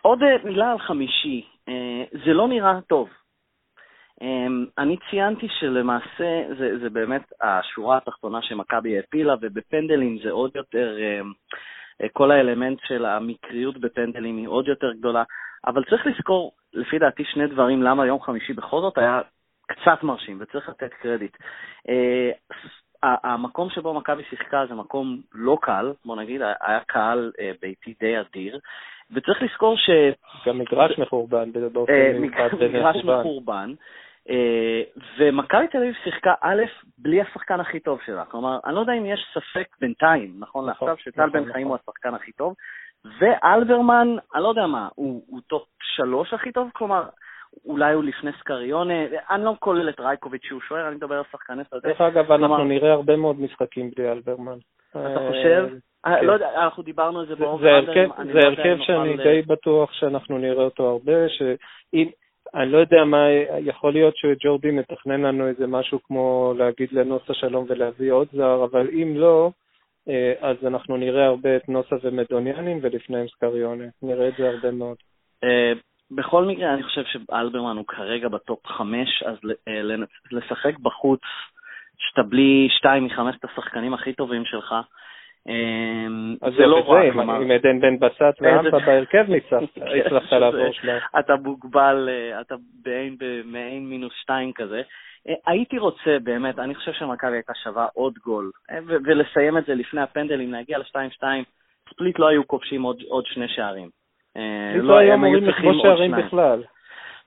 עוד 0.02 0.22
אה, 0.22 0.36
מילה 0.44 0.72
על 0.72 0.78
חמישי, 0.78 1.44
אה, 1.68 2.04
זה 2.24 2.32
לא 2.32 2.48
נראה 2.48 2.80
טוב. 2.86 3.08
אמ, 4.22 4.66
אני 4.78 4.96
ציינתי 5.10 5.46
שלמעשה 5.58 6.42
זה, 6.58 6.78
זה 6.78 6.90
באמת 6.90 7.32
השורה 7.40 7.96
התחתונה 7.96 8.42
שמכבי 8.42 8.96
העפילה, 8.96 9.34
ובפנדלים 9.40 10.18
זה 10.24 10.30
עוד 10.30 10.50
יותר, 10.54 10.96
אמ, 10.98 11.32
כל 12.12 12.30
האלמנט 12.30 12.78
של 12.86 13.04
המקריות 13.04 13.78
בפנדלים 13.78 14.36
היא 14.36 14.48
עוד 14.48 14.68
יותר 14.68 14.92
גדולה, 14.92 15.22
אבל 15.66 15.84
צריך 15.84 16.06
לזכור, 16.06 16.52
לפי 16.72 16.98
דעתי, 16.98 17.24
שני 17.24 17.46
דברים 17.46 17.82
למה 17.82 18.06
יום 18.06 18.20
חמישי 18.20 18.52
בכל 18.52 18.80
זאת 18.80 18.98
היה 18.98 19.20
קצת 19.66 20.02
מרשים, 20.02 20.38
וצריך 20.40 20.68
לתת 20.68 20.90
קרדיט. 21.02 21.36
אה, 21.88 22.30
המקום 23.02 23.70
שבו 23.70 23.94
מכבי 23.94 24.22
שיחקה 24.30 24.66
זה 24.68 24.74
מקום 24.74 25.20
לא 25.34 25.58
קל, 25.62 25.92
בוא 26.04 26.16
נגיד, 26.16 26.42
היה 26.60 26.80
קהל 26.86 27.32
אה, 27.40 27.52
ביתי 27.62 27.94
די 28.00 28.20
אדיר, 28.20 28.58
וצריך 29.10 29.42
לזכור 29.42 29.76
ש... 29.76 29.90
גם 30.46 30.58
מגרש 30.58 30.98
מחורבן 30.98 31.52
באופן 31.72 31.92
אה, 31.92 32.18
מיוחד 32.18 32.48
מגרש. 32.60 32.96
מחורבן, 33.04 33.74
ומכבי 35.18 35.68
תל 35.68 35.78
אביב 35.78 35.94
שיחקה 36.04 36.34
א', 36.40 36.62
בלי 36.98 37.20
השחקן 37.20 37.60
הכי 37.60 37.80
טוב 37.80 37.98
שלה. 38.06 38.24
כלומר, 38.24 38.58
אני 38.64 38.74
לא 38.74 38.80
יודע 38.80 38.92
אם 38.92 39.06
יש 39.06 39.20
ספק 39.34 39.76
בינתיים, 39.80 40.34
נכון 40.38 40.70
נכון, 40.70 40.88
לעכשיו, 40.88 40.96
שטל 40.98 41.26
נכון, 41.26 41.32
בן 41.32 41.52
חיים 41.52 41.66
נכון. 41.66 41.78
הוא 41.78 41.78
השחקן 41.90 42.14
הכי 42.14 42.32
טוב, 42.32 42.54
ואלברמן, 43.20 44.16
אני 44.34 44.42
לא 44.42 44.48
יודע 44.48 44.66
מה, 44.66 44.88
הוא 44.94 45.22
הוא 45.26 45.40
top 45.46 45.68
שלוש 45.82 46.34
הכי 46.34 46.52
טוב? 46.52 46.70
כלומר, 46.72 47.08
אולי 47.64 47.94
הוא 47.94 48.04
לפני 48.04 48.30
סקריונה, 48.40 48.94
אני 49.30 49.44
לא 49.44 49.54
כולל 49.58 49.88
את 49.88 50.00
רייקוביץ' 50.00 50.44
שהוא 50.44 50.60
שוער, 50.60 50.88
אני 50.88 50.96
מדבר 50.96 51.14
על 51.14 51.24
שחקני 51.32 51.62
שדה. 51.64 51.78
דרך 51.78 52.00
אגב, 52.00 52.32
אנחנו 52.32 52.64
נראה 52.64 52.92
הרבה 52.92 53.16
מאוד 53.16 53.40
משחקים 53.40 53.90
בלי 53.96 54.12
אלברמן. 54.12 54.58
אתה 54.90 54.98
אה, 54.98 55.28
חושב? 55.28 55.68
אה, 56.06 56.20
כן. 56.20 56.26
לא 56.26 56.32
יודע, 56.32 56.48
אנחנו 56.64 56.82
דיברנו 56.82 57.20
על 57.20 57.26
זה 57.26 57.34
ברוב 57.36 57.60
זה 57.60 57.70
הרכב, 57.70 58.08
לא 58.24 58.84
שאני 58.84 59.16
די 59.16 59.42
בטוח 59.42 59.92
שאנחנו 59.92 60.38
נראה 60.38 60.64
אותו 60.64 60.90
הרבה, 60.90 61.28
שאם, 61.28 62.08
אני 62.56 62.72
לא 62.72 62.78
יודע 62.78 63.04
מה, 63.04 63.26
יכול 63.60 63.92
להיות 63.92 64.16
שג'ורדי 64.16 64.70
מתכנן 64.70 65.20
לנו 65.20 65.48
איזה 65.48 65.66
משהו 65.66 66.02
כמו 66.02 66.54
להגיד 66.58 66.88
לנוסה 66.92 67.34
שלום 67.34 67.66
ולהביא 67.68 68.12
עוד 68.12 68.28
זר, 68.32 68.64
אבל 68.64 68.88
אם 68.92 69.12
לא, 69.16 69.50
אה, 70.08 70.32
אז 70.40 70.56
אנחנו 70.66 70.96
נראה 70.96 71.26
הרבה 71.26 71.56
את 71.56 71.68
נוסה 71.68 71.96
ומדוניאנים 72.02 72.78
ולפניהם 72.82 73.28
סקריונה. 73.28 73.84
נראה 74.02 74.28
את 74.28 74.34
זה 74.38 74.50
הרבה 74.50 74.70
מאוד. 74.70 74.96
אה, 75.44 75.72
בכל 76.10 76.44
מקרה, 76.44 76.74
אני 76.74 76.82
חושב 76.82 77.02
שאלברמן 77.04 77.76
הוא 77.76 77.86
כרגע 77.86 78.28
בטופ 78.28 78.66
חמש, 78.66 79.22
אז 79.22 79.36
אה, 79.68 79.80
לשחק 80.30 80.78
בחוץ, 80.78 81.20
שאתה 81.98 82.22
בלי 82.22 82.68
שתיים 82.70 83.04
מחמשת 83.04 83.44
השחקנים 83.44 83.94
הכי 83.94 84.12
טובים 84.12 84.44
שלך, 84.44 84.74
אז 86.42 86.52
זה 86.56 86.66
לא 86.66 86.98
עם- 86.98 87.12
כלומר, 87.12 87.40
עם 87.40 87.50
עדן 87.50 87.80
בן 87.80 87.98
בסט 87.98 88.40
ואמפה 88.40 88.78
בהרכב 88.78 89.26
כן, 89.50 89.64
הצלחת 90.06 90.32
לעבור 90.32 90.72
שלב. 90.72 91.00
אתה 91.18 91.36
מוגבל, 91.36 92.08
אה, 92.12 92.40
אתה 92.40 92.54
במעין 92.84 93.88
מינוס 93.88 94.12
שתיים 94.22 94.52
כזה. 94.52 94.82
אה, 95.28 95.34
הייתי 95.46 95.78
רוצה, 95.78 96.16
באמת, 96.22 96.58
אני 96.58 96.74
חושב 96.74 96.92
שמכבי 96.92 97.36
הייתה 97.36 97.52
שווה 97.62 97.86
עוד 97.94 98.14
גול, 98.24 98.50
אה, 98.70 98.78
ולסיים 98.86 99.58
את 99.58 99.66
זה 99.66 99.74
לפני 99.74 100.00
הפנדלים, 100.00 100.52
להגיע 100.52 100.78
ל-2-2, 100.78 101.22
ספליט 101.90 102.18
לא 102.18 102.28
היו 102.28 102.46
כובשים 102.46 102.82
עוד, 102.82 103.26
שני 103.26 103.48
שערים. 103.48 103.88
אם 104.36 104.80
לא 104.80 104.98
היו 104.98 105.14
אמורים 105.14 105.44
לכבוש 105.44 105.76
שערים. 105.82 106.12
בכלל. 106.12 106.62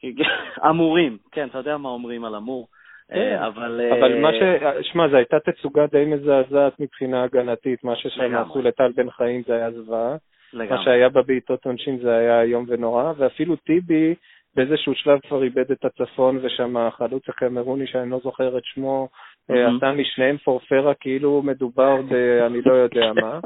אמורים, 0.70 1.18
כן, 1.32 1.48
אתה 1.48 1.58
יודע 1.58 1.78
מה 1.78 1.90
אומרים 1.90 2.26
על 2.26 2.36
אמור. 2.36 2.68
כן, 3.12 3.20
אה, 3.20 3.48
אבל... 3.48 3.82
אבל 4.00 4.22
מה 4.22 4.30
אה, 4.30 4.84
ש... 4.84 4.92
שמע, 4.92 5.08
זו 5.08 5.18
הייתה 5.18 5.40
תצוגה 5.40 5.86
די 5.88 6.06
מזעזעת 6.06 6.80
מבחינה 6.80 7.24
הגנתית, 7.24 7.84
מה 7.84 7.96
ששם. 7.96 8.36
עשו 8.36 8.62
לטל 8.62 8.92
בן 8.96 9.10
חיים 9.10 9.42
זה 9.48 9.56
היה 9.56 9.72
זוועה. 9.72 10.16
מה 10.54 10.64
לגמרי. 10.64 10.84
שהיה 10.84 11.10
בבעיטות 11.10 11.66
עונשין 11.66 11.98
זה 11.98 12.16
היה 12.16 12.42
איום 12.42 12.66
ונורא, 12.68 13.14
ואפילו 13.18 13.56
טיבי 13.56 14.16
באיזשהו 14.56 14.96
שלב 14.96 15.20
כבר 15.28 15.44
איבד 15.44 15.72
את 15.72 15.86
הצפון, 15.86 16.40
ושם 16.42 16.78
החלוץ 16.78 17.30
הקמרוני, 17.30 17.88
שאני 17.88 18.10
לא 18.10 18.20
זוכר 18.24 18.58
את 18.58 18.66
שמו, 18.66 19.08
עשה 19.50 19.92
משניהם 19.92 20.38
פורפרה 20.38 20.94
כאילו 20.94 21.42
מדובר 21.46 22.02
ב... 22.02 22.14
אני 22.48 22.62
לא 22.66 22.74
יודע 22.74 23.14
מה. 23.14 23.40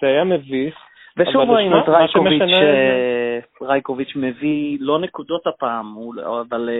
זה 0.00 0.06
היה 0.06 0.24
מביך. 0.24 0.74
ושוב 1.16 1.50
ראינו 1.50 1.78
את 1.78 1.88
רייקוביץ', 1.88 2.42
רייקוביץ' 3.62 4.12
מביא 4.16 4.78
לא 4.80 4.98
נקודות 4.98 5.46
הפעם, 5.46 5.94
אבל... 6.40 6.70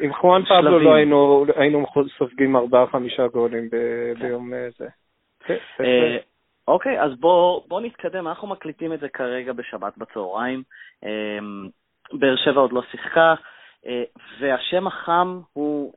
עם 0.00 0.12
חואן 0.12 0.42
פבלו 0.44 0.78
לא 0.78 0.94
היינו, 0.94 1.46
היינו 1.56 1.86
סופגים 2.18 2.56
ארבעה-חמישה 2.56 3.26
גולים 3.26 3.68
ב- 3.68 4.14
כן. 4.18 4.26
ביום 4.26 4.52
זה. 4.78 4.86
כן, 5.44 5.56
אוקיי, 6.68 7.00
אז 7.00 7.12
בואו 7.20 7.64
בוא 7.68 7.80
נתקדם, 7.80 8.28
אנחנו 8.28 8.48
מקליטים 8.48 8.92
את 8.92 9.00
זה 9.00 9.08
כרגע 9.08 9.52
בשבת 9.52 9.98
בצהריים. 9.98 10.62
באר 12.12 12.36
שבע 12.36 12.60
עוד 12.60 12.72
לא 12.72 12.82
שיחקה, 12.90 13.34
והשם 14.40 14.86
החם 14.86 15.40
הוא, 15.52 15.92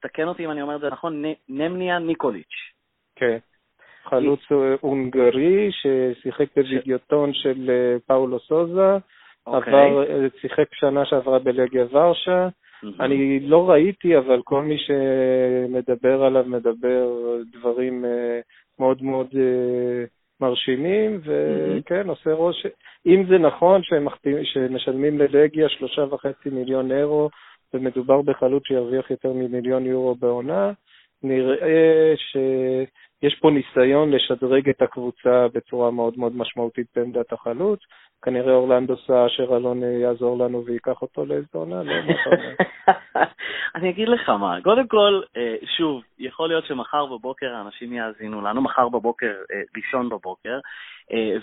תקן 0.00 0.28
אותי 0.28 0.44
אם 0.44 0.50
אני 0.50 0.62
אומר 0.62 0.76
את 0.76 0.80
זה 0.80 0.90
נכון, 0.90 1.24
נמניה 1.48 1.98
ניקוליץ'. 1.98 2.72
כן. 3.16 3.38
חלוץ 4.04 4.40
הונגרי 4.80 5.70
ששיחק 5.72 6.46
בווידיוטון 6.56 7.32
של 7.32 7.70
פאולו 8.06 8.38
סוזה, 8.38 8.96
אוקיי. 9.46 9.72
עבר, 9.72 10.04
שיחק 10.40 10.74
שנה 10.74 11.04
שעברה 11.04 11.38
בלגיה 11.38 11.84
ורשה. 11.90 12.48
אני 13.00 13.40
לא 13.40 13.70
ראיתי, 13.70 14.18
אבל 14.18 14.40
כל 14.44 14.62
מי 14.62 14.76
שמדבר 14.78 16.22
עליו 16.22 16.44
מדבר 16.46 17.08
דברים 17.52 18.04
מאוד 18.78 19.02
מאוד 19.02 19.28
מרשימים, 20.40 21.20
וכן, 21.24 22.08
עושה 22.08 22.32
ראש... 22.32 22.66
אם 23.06 23.24
זה 23.28 23.38
נכון 23.38 23.80
שמשלמים 24.42 25.18
ללגיה 25.18 25.68
שלושה 25.68 26.02
וחצי 26.10 26.50
מיליון 26.50 26.92
אירו, 26.92 27.30
ומדובר 27.74 28.22
בחלוץ 28.22 28.62
שירוויח 28.66 29.10
יותר 29.10 29.32
ממיליון 29.32 29.86
יורו 29.86 30.14
בעונה, 30.14 30.72
נראה 31.22 32.12
ש... 32.16 32.36
יש 33.22 33.38
פה 33.40 33.50
ניסיון 33.50 34.10
לשדרג 34.10 34.68
את 34.68 34.82
הקבוצה 34.82 35.46
בצורה 35.54 35.90
מאוד 35.90 36.18
מאוד 36.18 36.36
משמעותית 36.36 36.86
בעמדת 36.96 37.32
החלוץ. 37.32 37.80
כנראה 38.26 38.52
אורלנדו 38.52 38.96
סאה 38.96 39.26
אשר 39.26 39.56
אלון 39.56 39.82
יעזור 39.82 40.38
לנו 40.44 40.64
וייקח 40.64 41.02
אותו 41.02 41.26
לאיזו 41.26 41.46
עונה, 41.52 41.82
לא, 41.82 41.92
מה 42.06 42.12
אתה 42.12 42.30
אומר? 42.30 42.54
אני 43.76 43.90
אגיד 43.90 44.08
לך 44.08 44.28
מה, 44.28 44.58
קודם 44.62 44.88
כל, 44.88 45.20
אה, 45.36 45.56
שוב, 45.76 46.02
יכול 46.18 46.48
להיות 46.48 46.66
שמחר 46.66 47.06
בבוקר 47.06 47.54
האנשים 47.54 47.92
יאזינו 47.92 48.40
לנו, 48.42 48.62
מחר 48.62 48.88
בבוקר, 48.88 49.32
ראשון 49.76 50.08
בבוקר, 50.08 50.54
אה, 50.54 50.60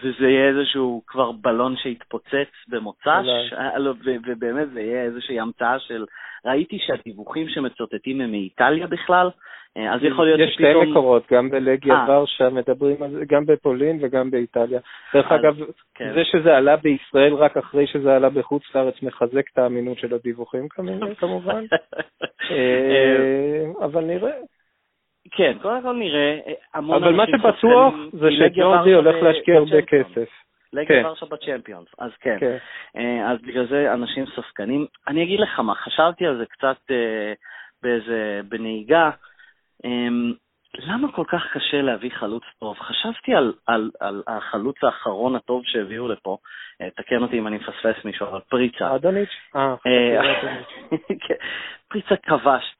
וזה 0.04 0.28
יהיה 0.28 0.50
איזשהו 0.50 1.02
כבר 1.08 1.32
בלון 1.32 1.76
שיתפוצץ 1.78 2.52
במוצ"ש, 2.68 3.54
לא, 3.78 3.94
ובאמת 4.28 4.70
זה 4.74 4.82
יהיה 4.82 5.04
איזושהי 5.04 5.40
המצאה 5.40 5.80
של, 5.80 6.06
ראיתי 6.46 6.78
שהדיווחים 6.80 7.50
שמצוטטים 7.50 8.22
הם 8.22 8.32
מאיטליה 8.32 8.88
בכלל, 8.88 9.30
אה, 9.78 9.94
אז 9.94 10.04
יכול 10.04 10.26
להיות 10.26 10.50
שפתאום... 10.50 10.70
יש 10.70 10.82
שתי 10.84 10.92
מקורות, 10.92 11.24
גם 11.32 11.50
בלגיה 11.50 11.96
אה. 11.96 12.20
ורשה 12.20 12.50
מדברים 12.50 13.04
על 13.04 13.12
זה, 13.12 13.26
גם 13.26 13.46
בפולין 13.46 14.00
וגם 14.02 14.32
באיטליה. 14.32 14.80
דרך 15.14 15.32
אגב, 15.32 15.56
כן. 15.96 16.14
זה 16.16 16.26
שזה 16.26 16.58
עלה 16.58 16.76
בישראל 16.76 17.34
רק 17.34 17.58
אחרי 17.58 17.88
שזה 17.88 18.16
עלה 18.16 18.30
בחוץ 18.30 18.64
לארץ 18.76 19.02
מחזק 19.04 19.46
את 19.54 19.58
האמינות 19.58 19.98
של 19.98 20.14
הדיווחים 20.14 20.68
כמובן, 21.20 21.64
אה, 22.52 23.86
אבל 23.86 24.06
נראה. 24.06 24.32
כן, 25.32 25.58
קודם 25.62 25.82
כל 25.82 25.94
נראה 25.94 26.40
המון 26.74 27.04
אבל 27.04 27.14
מה 27.14 27.26
שבטוח 27.28 27.94
זה 28.12 28.28
שג'ורדי 28.32 28.94
הולך 28.94 29.16
להשקיע 29.24 29.58
הרבה 29.58 29.82
כסף. 29.82 30.30
לגיה 30.74 31.04
כן. 31.04 31.06
ורשה 31.06 31.26
בצ'מפיונס, 31.26 31.88
אז 32.00 32.12
כן. 32.22 32.38
כן. 32.40 32.58
אז 33.26 33.42
בגלל 33.42 33.68
זה 33.68 33.94
אנשים 33.94 34.26
ספקנים. 34.26 34.86
אני 35.08 35.24
אגיד 35.24 35.40
לך 35.40 35.60
מה, 35.60 35.76
חשבתי 35.76 36.26
על 36.26 36.38
זה 36.38 36.46
קצת 36.46 36.92
באיזה, 37.84 38.42
בנהיגה. 38.50 39.10
למה 40.78 41.12
כל 41.12 41.24
כך 41.28 41.44
קשה 41.54 41.82
להביא 41.82 42.12
חלוץ 42.12 42.44
טוב? 42.60 42.78
חשבתי 42.80 43.36
על, 43.36 43.54
על, 43.68 43.92
על 44.00 44.24
החלוץ 44.28 44.84
האחרון 44.84 45.36
הטוב 45.36 45.62
שהביאו 45.66 46.08
לפה, 46.08 46.38
uh, 46.84 46.90
תקן 46.96 47.22
אותי 47.22 47.40
אם 47.40 47.48
אני 47.48 47.58
מפספס 47.58 48.06
מישהו, 48.06 48.28
אבל 48.28 48.40
פריצה. 48.50 48.96
אדוניץ'? 48.96 49.30
אה, 49.56 49.76
אה 49.88 50.34
כן, 51.28 51.36
פריצה 51.88 52.16
כבש. 52.16 52.78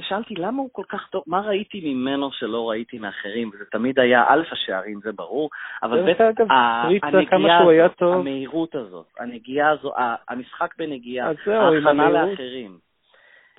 שאלתי 0.00 0.34
למה 0.34 0.62
הוא 0.62 0.68
כל 0.72 0.82
כך 0.88 1.08
טוב, 1.10 1.22
מה 1.26 1.40
ראיתי 1.40 1.94
ממנו 1.94 2.32
שלא 2.32 2.70
ראיתי 2.70 2.98
מאחרים, 2.98 3.50
וזה 3.54 3.64
תמיד 3.72 3.98
היה, 3.98 4.24
א', 4.28 4.42
השערים, 4.52 5.00
זה 5.02 5.12
ברור, 5.12 5.50
אבל 5.82 6.02
ב', 6.02 6.22
הנגיעה 6.50 7.58
הזאת, 7.58 8.02
המהירות 8.02 8.74
הזאת, 8.74 9.06
הנגיעה 9.18 9.70
הזאת, 9.70 9.94
המשחק 10.28 10.74
בנגיעה, 10.78 11.28
ההכנה 11.46 12.10
לאחרים. 12.10 12.85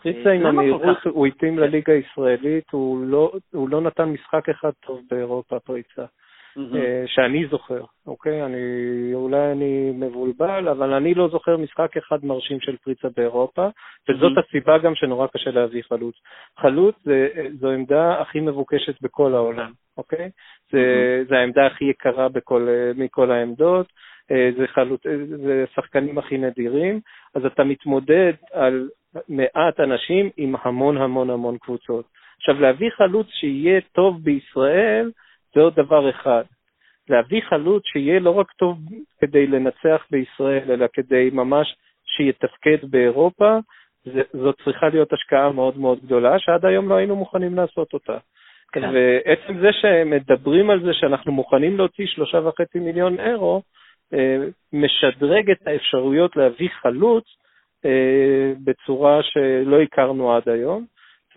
פריצה 0.01 0.31
עם 0.31 0.45
המהירות, 0.45 0.97
הוא 1.09 1.27
התאים 1.27 1.59
לליגה 1.59 1.93
הישראלית, 1.93 2.63
לא, 3.03 3.31
הוא 3.53 3.69
לא 3.69 3.81
נתן 3.81 4.03
משחק 4.03 4.49
אחד 4.49 4.71
טוב 4.85 5.01
באירופה, 5.11 5.59
פריצה. 5.59 6.05
אה, 6.57 7.03
שאני 7.07 7.47
זוכר, 7.47 7.81
אוקיי? 8.07 8.45
אני, 8.45 8.57
אולי 9.13 9.51
אני 9.51 9.91
מבולבל, 9.93 10.67
אבל 10.67 10.93
אני 10.93 11.13
לא 11.13 11.27
זוכר 11.27 11.57
משחק 11.57 11.97
אחד 11.97 12.25
מרשים 12.25 12.59
של 12.59 12.77
פריצה 12.77 13.07
באירופה, 13.17 13.67
וזאת 14.09 14.31
הסיבה 14.37 14.77
גם 14.77 14.95
שנורא 14.95 15.27
קשה 15.27 15.51
להביא 15.51 15.81
חלוץ. 15.83 16.15
חלוץ 16.59 16.95
זה, 17.03 17.27
זו 17.59 17.69
עמדה 17.69 18.21
הכי 18.21 18.39
מבוקשת 18.39 19.01
בכל 19.01 19.33
העולם, 19.33 19.71
אוקיי? 19.97 20.29
זה, 20.71 21.23
זה 21.29 21.37
העמדה 21.37 21.65
הכי 21.65 21.85
יקרה 21.85 22.29
בכל, 22.29 22.67
מכל 22.95 23.31
העמדות, 23.31 23.87
אה, 24.31 24.49
זה, 24.57 24.67
חלוץ, 24.67 25.05
אה, 25.05 25.25
זה 25.25 25.65
שחקנים 25.75 26.17
הכי 26.17 26.37
נדירים, 26.37 26.99
אז 27.35 27.45
אתה 27.45 27.63
מתמודד 27.63 28.33
על 28.53 28.89
מעט 29.29 29.79
אנשים 29.79 30.29
עם 30.37 30.55
המון 30.61 30.97
המון 30.97 31.29
המון 31.29 31.57
קבוצות. 31.57 32.05
עכשיו, 32.37 32.61
להביא 32.61 32.89
חלוץ 32.89 33.27
שיהיה 33.29 33.81
טוב 33.91 34.23
בישראל, 34.23 35.11
זה 35.55 35.61
עוד 35.61 35.75
דבר 35.75 36.09
אחד. 36.09 36.43
להביא 37.09 37.41
חלוץ 37.49 37.83
שיהיה 37.85 38.19
לא 38.19 38.31
רק 38.31 38.51
טוב 38.51 38.77
כדי 39.21 39.47
לנצח 39.47 40.05
בישראל, 40.11 40.71
אלא 40.71 40.85
כדי 40.93 41.29
ממש 41.33 41.75
שיתפקד 42.05 42.91
באירופה, 42.91 43.57
זאת 44.33 44.55
צריכה 44.65 44.89
להיות 44.89 45.13
השקעה 45.13 45.51
מאוד 45.51 45.77
מאוד 45.77 45.99
גדולה, 45.99 46.39
שעד 46.39 46.65
היום 46.65 46.89
לא 46.89 46.95
היינו 46.95 47.15
מוכנים 47.15 47.55
לעשות 47.55 47.93
אותה. 47.93 48.17
כן. 48.71 48.89
ועצם 48.93 49.59
זה 49.59 49.69
שמדברים 49.71 50.69
על 50.69 50.83
זה 50.83 50.93
שאנחנו 50.93 51.31
מוכנים 51.31 51.77
להוציא 51.77 52.05
שלושה 52.07 52.37
וחצי 52.37 52.79
מיליון 52.79 53.19
אירו, 53.19 53.61
אה, 54.13 54.37
משדרג 54.73 55.51
את 55.51 55.67
האפשרויות 55.67 56.35
להביא 56.35 56.69
חלוץ 56.81 57.23
בצורה 58.63 59.23
שלא 59.23 59.81
הכרנו 59.81 60.33
עד 60.35 60.49
היום, 60.49 60.85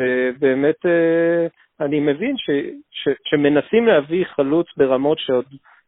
ובאמת 0.00 0.87
אה, 0.87 1.46
אני 1.81 2.00
מבין 2.00 2.37
ש, 2.37 2.50
ש, 2.90 3.09
שמנסים 3.24 3.87
להביא 3.87 4.24
חלוץ 4.24 4.66
ברמות 4.76 5.18
שעוד, 5.18 5.44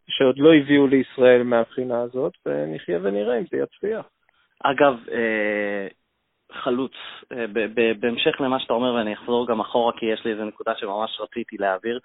שעוד 0.08 0.38
לא 0.38 0.54
הביאו 0.54 0.86
לישראל 0.86 1.42
מהבחינה 1.42 2.00
הזאת, 2.00 2.32
ונחיה 2.46 2.98
ונראה 3.02 3.38
אם 3.38 3.44
זה 3.50 3.56
יצליח. 3.56 4.06
אגב, 4.64 4.94
אה, 5.12 5.86
חלוץ, 6.52 6.92
בהמשך 8.00 8.40
למה 8.40 8.60
שאתה 8.60 8.72
אומר, 8.72 8.94
ואני 8.94 9.14
אחזור 9.14 9.48
גם 9.48 9.60
אחורה 9.60 9.92
כי 9.98 10.06
יש 10.06 10.24
לי 10.24 10.32
איזו 10.32 10.44
נקודה 10.44 10.72
שממש 10.76 11.20
רציתי 11.20 11.56
להעביר. 11.58 11.98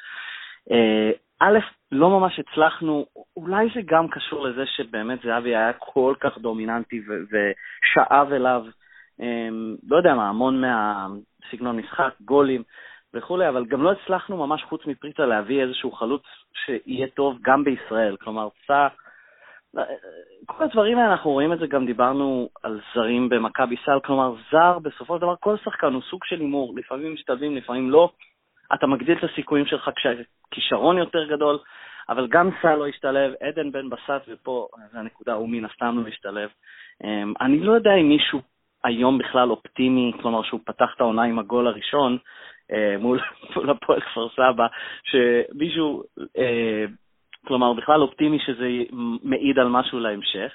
א', 1.40 1.58
לא 1.92 2.10
ממש 2.10 2.40
הצלחנו, 2.40 3.06
אולי 3.38 3.68
זה 3.76 3.82
גם 3.86 4.08
קשור 4.08 4.48
לזה 4.48 4.66
שבאמת 4.66 5.20
זהבי 5.24 5.56
היה 5.56 5.74
כל 5.74 6.14
כך 6.20 6.38
דומיננטי 6.38 7.02
ושאב 7.08 8.34
אליו, 8.34 8.66
אמ, 9.20 9.76
לא 9.90 9.98
יודע 9.98 10.14
מה, 10.14 10.30
המון 10.30 10.62
מהסגנון 10.62 11.78
משחק, 11.78 12.14
גולים 12.22 12.64
וכולי, 13.14 13.50
אבל 13.50 13.66
גם 13.66 13.84
לא 13.84 13.92
הצלחנו 13.92 14.48
ממש 14.48 14.64
חוץ 14.64 14.86
מפריצה 14.86 15.26
להביא 15.26 15.64
איזשהו 15.64 15.92
חלוץ 15.92 16.24
שיהיה 16.54 17.08
טוב 17.08 17.38
גם 17.42 17.64
בישראל. 17.64 18.16
כלומר, 18.18 18.48
סע... 18.68 18.88
כל 20.46 20.64
הדברים 20.64 20.98
האלה, 20.98 21.12
אנחנו 21.12 21.32
רואים 21.32 21.54
את 21.54 21.60
זה, 21.60 21.68
גם 21.68 21.86
דיברנו 21.86 22.50
על 22.64 22.82
זרים 22.96 23.30
במכבי 23.30 23.76
סל, 23.86 24.00
כלומר, 24.06 24.34
זר, 24.52 24.80
בסופו 24.80 25.16
של 25.16 25.22
דבר, 25.22 25.36
כל 25.40 25.58
שחקן 25.58 25.94
הוא 25.94 26.02
סוג 26.02 26.24
של 26.26 26.40
הימור, 26.40 26.74
לפעמים 26.78 27.14
משתלבים, 27.14 27.56
לפעמים 27.56 27.90
לא. 27.90 28.12
אתה 28.74 28.88
מגדיל 28.88 29.18
את 29.18 29.24
הסיכויים 29.24 29.66
שלך 29.66 29.90
כשהכישרון 29.96 30.98
יותר 30.98 31.26
גדול, 31.26 31.60
אבל 32.10 32.28
גם 32.28 32.50
סל 32.62 32.76
לא 32.76 32.88
השתלב, 32.88 33.34
עדן 33.42 33.72
בן 33.72 33.90
בסט, 33.90 34.28
ופה 34.28 34.68
זו 34.92 35.00
הנקודה, 35.00 35.34
הוא 35.34 35.50
מן 35.50 35.66
הסתם 35.66 36.00
לא 36.04 36.08
השתלב. 36.08 36.50
אמ, 37.04 37.34
אני 37.42 37.60
לא 37.60 37.72
יודע 37.72 37.96
אם 37.96 38.10
מישהו 38.10 38.42
היום 38.84 39.18
בכלל 39.18 39.52
אופטימי, 39.52 40.12
כלומר 40.22 40.44
שהוא 40.44 40.60
פתח 40.66 40.90
את 40.96 41.02
העונה 41.02 41.24
עם 41.24 41.40
הגול 41.40 41.68
הראשון 41.68 42.18
אה, 42.72 42.96
מול, 43.00 43.20
מול 43.56 43.70
הפועל 43.70 44.02
כפר 44.02 44.30
סבא, 44.30 44.68
שמישהו, 45.04 46.04
אה, 46.38 46.86
כלומר 47.48 47.74
בכלל 47.74 48.02
אופטימי 48.02 48.40
שזה 48.40 48.68
מעיד 49.24 49.60
על 49.60 49.68
משהו 49.68 50.00
להמשך. 50.00 50.52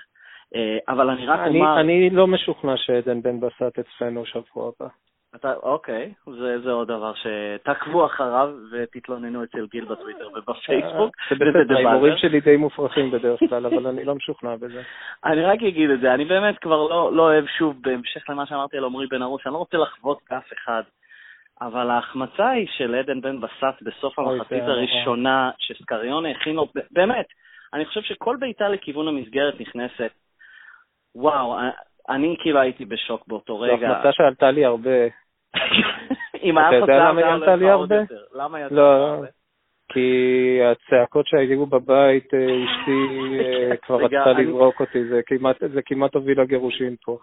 אה, 0.54 0.78
אבל 0.88 1.10
אני 1.10 1.26
רק 1.26 1.40
אני, 1.40 1.60
אומר... 1.60 1.80
אני 1.80 2.10
לא 2.10 2.26
משוכנע 2.26 2.76
שעדן 2.76 3.22
בן 3.22 3.40
בסט 3.40 3.78
אצלנו 3.78 4.26
שבוע 4.26 4.72
הבא. 4.76 4.88
אתה, 5.34 5.52
אוקיי, 5.62 6.12
זה, 6.26 6.60
זה 6.60 6.70
עוד 6.70 6.88
דבר 6.88 7.12
שתעקבו 7.14 8.06
אחריו 8.06 8.48
ותתלוננו 8.72 9.44
אצל 9.44 9.66
גיל 9.66 9.84
בטוויטר 9.84 10.28
ובפייסבוק. 10.28 11.16
זה 11.30 11.34
בסדר, 11.34 11.74
ההימורים 11.74 12.16
שלי 12.16 12.40
די 12.40 12.56
מופרכים 12.56 13.10
בדרך 13.10 13.40
כלל, 13.48 13.66
אבל 13.66 13.86
אני 13.86 14.04
לא 14.04 14.14
משוכנע 14.14 14.56
בזה. 14.56 14.82
אני 15.24 15.44
רק 15.44 15.62
אגיד 15.62 15.90
את 15.90 16.00
זה, 16.00 16.14
אני 16.14 16.24
באמת 16.24 16.58
כבר 16.58 16.88
לא, 16.88 17.12
לא 17.12 17.22
אוהב 17.22 17.46
שוב, 17.46 17.76
בהמשך 17.80 18.30
למה 18.30 18.46
שאמרתי 18.46 18.76
על 18.76 18.84
עמרי 18.84 19.06
בן 19.06 19.22
ארוש, 19.22 19.46
אני 19.46 19.52
לא 19.52 19.58
רוצה 19.58 19.76
לחוות 19.76 20.18
באף 20.30 20.52
אחד, 20.52 20.82
אבל 21.60 21.90
ההחמצה 21.90 22.48
היא 22.48 22.66
של 22.76 22.94
עדן 22.94 23.20
בן 23.20 23.40
בסט 23.40 23.82
בסוף 23.82 24.18
המחצית 24.18 24.62
הראשונה, 24.62 25.50
שסקריונה 25.58 26.30
הכין 26.30 26.54
לו, 26.54 26.66
באמת, 26.90 27.26
אני 27.74 27.84
חושב 27.84 28.02
שכל 28.02 28.36
בעיטה 28.40 28.68
לכיוון 28.68 29.08
המסגרת 29.08 29.60
נכנסת, 29.60 30.10
וואו, 31.14 31.56
אני 32.08 32.36
כאילו 32.40 32.60
הייתי 32.60 32.84
בשוק 32.84 33.26
באותו 33.26 33.58
זו 33.58 33.60
רגע. 33.60 33.90
החלטה 33.90 34.12
שעלתה 34.12 34.50
לי 34.50 34.64
הרבה. 34.64 35.21
אם 36.44 36.58
היה 36.58 36.80
חוצה, 36.80 36.98
למה 36.98 37.20
היה 37.20 37.32
עלתה 37.34 37.56
לי 37.56 37.70
הרבה? 37.70 37.96
למה 38.34 38.58
עלתה 38.64 38.74
לא, 38.74 39.04
לך 39.04 39.12
הרבה? 39.14 39.26
כי 39.92 40.58
הצעקות 40.64 41.26
שהיו 41.26 41.66
בבית, 41.66 42.34
אה, 42.34 42.40
אשתי 42.64 42.90
אה, 43.70 43.76
כבר 43.76 43.96
רצתה 43.96 44.32
לזרוק 44.32 44.80
אותי, 44.80 45.04
זה 45.04 45.20
כמעט, 45.26 45.56
זה 45.72 45.80
הוביל 46.14 46.40
לגירושין 46.40 46.94
פה. 47.04 47.18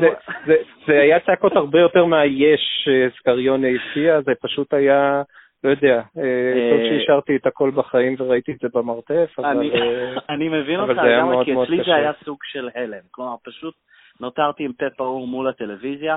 זה- 0.00 0.08
זה- 0.46 0.62
זה 0.86 1.00
היה 1.00 1.20
צעקות 1.20 1.52
הרבה 1.56 1.80
יותר 1.80 2.04
מהיש 2.04 2.60
שסקריונה 2.84 3.66
הפקיע, 3.68 4.20
זה 4.20 4.32
פשוט 4.42 4.74
היה, 4.74 5.22
לא 5.64 5.70
יודע, 5.70 5.96
אה, 6.18 6.70
טוב 6.70 6.80
שהשארתי 6.88 7.36
את 7.36 7.46
הכל 7.46 7.70
בחיים 7.70 8.14
וראיתי 8.18 8.52
את 8.52 8.58
זה 8.62 8.68
במרתף, 8.74 9.30
אבל... 9.38 9.46
אני- 9.46 9.70
אה, 9.70 10.14
אני 10.34 10.48
מבין 10.48 10.80
אותך 10.80 10.92
זה 10.94 11.02
היה 11.02 11.16
לגמרי, 11.16 11.34
מאוד 11.34 11.44
כי 11.44 11.52
מאוד 11.52 11.64
אצלי 11.64 11.78
קשה. 11.78 11.90
זה 11.90 11.96
היה 11.96 12.12
סוג 12.24 12.38
של 12.44 12.68
הלם. 12.74 13.02
כלומר, 13.10 13.34
פשוט 13.44 13.74
נותרתי 14.20 14.64
עם 14.64 14.72
פה 14.72 14.86
פעור 14.96 15.26
מול 15.26 15.48
הטלוויזיה. 15.48 16.16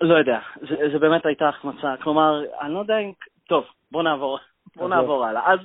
לא 0.00 0.14
יודע, 0.14 0.38
זה, 0.56 0.88
זה 0.92 0.98
באמת 0.98 1.26
הייתה 1.26 1.48
החמצה. 1.48 1.94
כלומר, 2.02 2.42
אני 2.60 2.74
לא 2.74 2.78
יודע 2.78 2.98
אם... 2.98 3.12
טוב, 3.48 3.64
בוא 3.92 4.02
נעבור, 4.02 4.38
בוא. 4.76 4.88
נעבור 4.88 5.24
הלאה. 5.24 5.52
אז... 5.52 5.58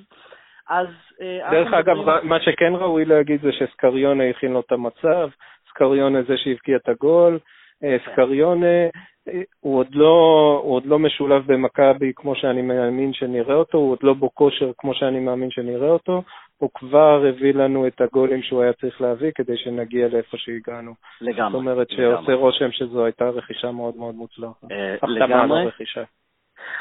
אז 0.69 0.87
אה, 1.21 1.51
דרך 1.51 1.73
אגב, 1.73 1.97
מדברים- 1.97 2.29
מה 2.29 2.39
שכן 2.39 2.73
ראוי 2.75 3.05
להגיד 3.05 3.41
זה 3.41 3.51
שסקריונה 3.51 4.29
הכין 4.29 4.53
לו 4.53 4.59
את 4.59 4.71
המצב, 4.71 5.29
סקריונה 5.69 6.23
זה 6.23 6.37
שהבקיע 6.37 6.77
את 6.77 6.89
הגול, 6.89 7.39
אה, 7.83 7.97
כן. 7.99 8.11
סקריונה, 8.11 8.87
אה, 9.27 9.41
הוא 9.59 9.79
עוד 9.79 9.95
לא, 9.95 10.59
הוא 10.63 10.75
עוד 10.75 10.85
לא 10.85 10.99
משולב 10.99 11.51
במכבי 11.51 12.11
כמו 12.15 12.35
שאני 12.35 12.61
מאמין 12.61 13.13
שנראה 13.13 13.55
אותו, 13.55 13.77
הוא 13.77 13.91
עוד 13.91 13.99
לא 14.03 14.13
בכושר 14.13 14.71
כמו 14.77 14.93
שאני 14.93 15.19
מאמין 15.19 15.51
שנראה 15.51 15.89
אותו, 15.89 16.23
הוא 16.57 16.69
כבר 16.73 17.25
הביא 17.29 17.53
לנו 17.53 17.87
את 17.87 18.01
הגולים 18.01 18.41
שהוא 18.43 18.61
היה 18.61 18.73
צריך 18.73 19.01
להביא 19.01 19.31
כדי 19.35 19.57
שנגיע 19.57 20.07
לאיפה 20.07 20.37
שהגענו. 20.37 20.93
לגמרי. 21.21 21.51
זאת 21.51 21.53
אומרת 21.53 21.91
לגמרי. 21.91 22.15
שעושה 22.15 22.33
רושם 22.33 22.71
שזו 22.71 23.05
הייתה 23.05 23.29
רכישה 23.29 23.71
מאוד 23.71 23.95
מאוד 23.95 24.15
מוצלחת. 24.15 24.71
אה, 24.71 24.95
לגמרי. 25.07 25.69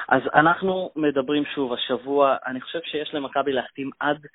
אז 0.09 0.23
אנחנו 0.35 0.91
מדברים 0.97 1.45
שוב 1.55 1.73
השבוע, 1.73 2.37
אני 2.47 2.61
חושב 2.61 2.79
שיש 2.85 3.15
למכבי 3.15 3.53
להחתים 3.53 3.91
עד 4.01 4.27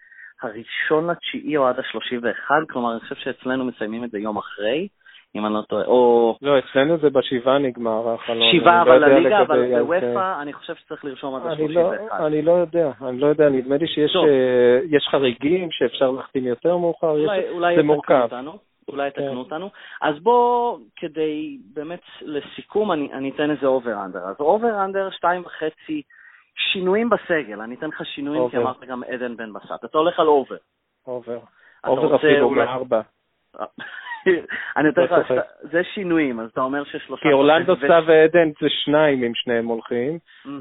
הראשון 0.41 1.09
לתשיעי 1.09 1.57
או 1.57 1.67
עד 1.67 1.79
השלושים 1.79 2.19
ואחד, 2.23 2.61
כלומר 2.69 2.91
אני 2.91 2.99
חושב 2.99 3.15
שאצלנו 3.15 3.65
מסיימים 3.65 4.03
את 4.03 4.11
זה 4.11 4.19
יום 4.19 4.37
אחרי, 4.37 4.87
אם 5.35 5.45
אני 5.45 5.53
לא 5.53 5.61
טועה, 5.61 5.85
או 5.85 6.35
לא, 6.41 6.59
אצלנו 6.59 6.97
זה 6.97 7.09
בשבעה 7.09 7.57
נגמר 7.57 8.09
החלון. 8.13 8.51
שבעה 8.51 8.85
לא 8.85 8.91
אבל 8.91 9.05
לליגה, 9.05 9.41
אבל 9.41 9.73
אה, 9.73 9.83
באופ"א 9.83 10.41
אני 10.41 10.53
חושב 10.53 10.75
שצריך 10.75 11.05
לרשום 11.05 11.35
עד 11.35 11.59
לא, 11.69 11.79
ואחד. 11.79 12.23
אני 12.25 12.41
לא 12.41 12.51
יודע, 12.51 12.91
אני 13.01 13.19
לא 13.19 13.27
יודע, 13.27 13.49
נדמה 13.49 13.77
לי 13.77 13.87
שיש. 13.87 14.15
אה, 14.15 14.99
חריגים 15.11 15.71
שאפשר 15.71 16.11
להחתים 16.11 16.45
יותר 16.45 16.77
מאוחר, 16.77 17.09
אולי 17.09 17.41
זה 17.75 17.81
יתקנו 17.81 17.83
מורכב. 17.83 18.27
אולי 18.87 19.11
כן. 19.11 19.21
יתקנו 19.21 19.39
אותנו. 19.39 19.69
אז 20.01 20.19
בוא, 20.19 20.77
כדי 20.95 21.57
באמת 21.73 22.01
לסיכום, 22.21 22.91
אני, 22.91 23.13
אני 23.13 23.29
אתן 23.29 23.51
איזה 23.51 23.67
over-under. 23.67 24.19
אז 24.19 24.35
over-under, 24.39 25.09
שתיים 25.11 25.41
וחצי, 25.45 26.01
שינויים 26.55 27.09
בסגל. 27.09 27.61
אני 27.61 27.75
אתן 27.75 27.87
לך 27.87 28.05
שינויים, 28.05 28.49
כי. 28.49 28.57
אמרת 28.57 28.83
גם 28.83 29.03
עדן 29.03 29.37
בן 29.37 29.53
בסט. 29.53 29.85
אתה 29.85 29.97
הולך 29.97 30.19
על 30.19 30.27
over. 30.27 30.55
over. 31.07 31.39
over 31.87 32.15
אפילו 32.15 32.49
מארבע. 32.49 33.01
אני 34.77 34.87
נותן 34.87 35.01
לא 35.01 35.17
לך. 35.17 35.33
זה 35.61 35.83
שינויים, 35.83 36.39
אז 36.39 36.49
אתה 36.49 36.61
אומר 36.61 36.83
ששלושה... 36.83 37.23
כי 37.23 37.31
אורלנדו 37.31 37.75
סתיו 37.75 38.03
ועדן 38.07 38.49
זה 38.61 38.69
שניים 38.69 39.23
אם 39.23 39.31
שניהם 39.35 39.65
הולכים. 39.65 40.17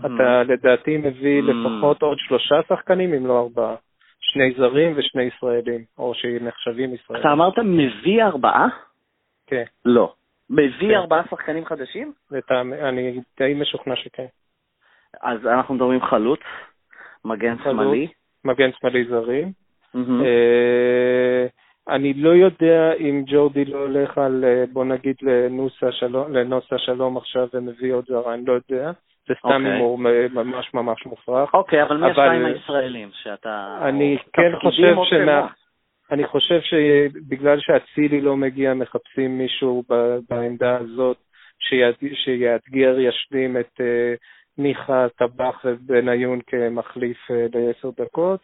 אתה 0.07 0.43
לדעתי 0.43 0.97
מביא. 0.97 1.43
לפחות 1.43 2.03
עוד 2.03 2.19
שלושה 2.19 2.55
שחקנים, 2.69 3.15
אם 3.15 3.27
לא 3.27 3.39
ארבעה. 3.41 3.75
שני 4.21 4.53
זרים 4.57 4.93
ושני 4.97 5.23
ישראלים, 5.23 5.85
או 5.99 6.15
שנחשבים 6.15 6.95
ישראלים. 6.95 7.21
אתה 7.27 7.33
אמרת 7.33 7.59
מביא 7.59 8.25
ארבעה? 8.25 8.67
כן, 9.47 9.65
לא. 9.85 10.13
מביא 10.51 10.89
כן. 10.89 10.95
ארבעה 10.95 11.23
שחקנים 11.31 11.65
חדשים? 11.65 12.13
לטעמי- 12.31 12.81
אני 12.83 13.21
די 13.39 13.55
משוכנע 13.55 13.97
שכן. 13.97 14.27
אז 15.23 15.47
אנחנו 15.47 15.75
מדברים 15.75 16.03
חלוץ, 16.03 16.41
מגן. 17.25 17.57
שמאלי. 17.65 18.09
מגן 18.45 18.71
שמאלי 18.81 19.05
זרים. 19.05 19.53
אה, 21.89 21.95
אני 21.95 22.15
לא 22.15 22.31
יודע 22.31 22.93
אם 22.93 23.25
ג'ורדי 23.27 23.65
לא 23.65 23.79
הולך 23.79 24.19
על, 24.19 24.45
אה, 24.45 24.65
בוא 24.73 24.85
נגיד, 24.85 25.17
לנוסה 25.23 25.93
שלום, 25.93 26.33
לנוסה 26.33 26.79
שלום 26.79 27.17
עכשיו 27.17 27.49
ומביא 27.55 27.95
עוד 27.95 28.05
זרה, 28.09 28.35
אני 28.35 28.43
לא 28.47 28.53
יודע. 28.53 28.91
זה 29.29 29.35
סתם 29.39 29.49
אוקיי. 29.49 29.73
הימור 29.73 29.99
מ- 29.99 30.35
ממש 30.35 30.75
ממש 30.75 31.07
מופרך. 31.07 31.55
אוקיי, 31.55 31.83
אבל 31.83 31.97
מי 31.97 32.11
השניים 32.11 32.45
הישראלים 32.45 33.09
שאתה... 33.13 33.79
אני 33.83 34.17
כן 34.33 34.53
חושב 34.63 34.95
שמה-? 35.05 35.47
אני 36.11 36.27
חושב 36.27 36.61
שבגלל 36.61 37.61
שאצילי 37.61 38.21
לא 38.21 38.37
מגיע, 38.37 38.75
מחפשים 38.75 39.39
מישהו 39.39 39.83
ב- 39.91 40.19
בעמדה 40.31 40.77
הזאת 40.77 41.17
שיאתגר, 42.25 42.99
ישלים 42.99 43.57
את 43.57 43.81
אה, 43.81 44.15
מיכה, 44.59 45.07
טבח 45.17 45.65
ובניון 45.65 46.41
כמחליף 46.47 47.31
אה, 47.31 47.47
לעשר 47.55 47.91
דקות. 48.01 48.41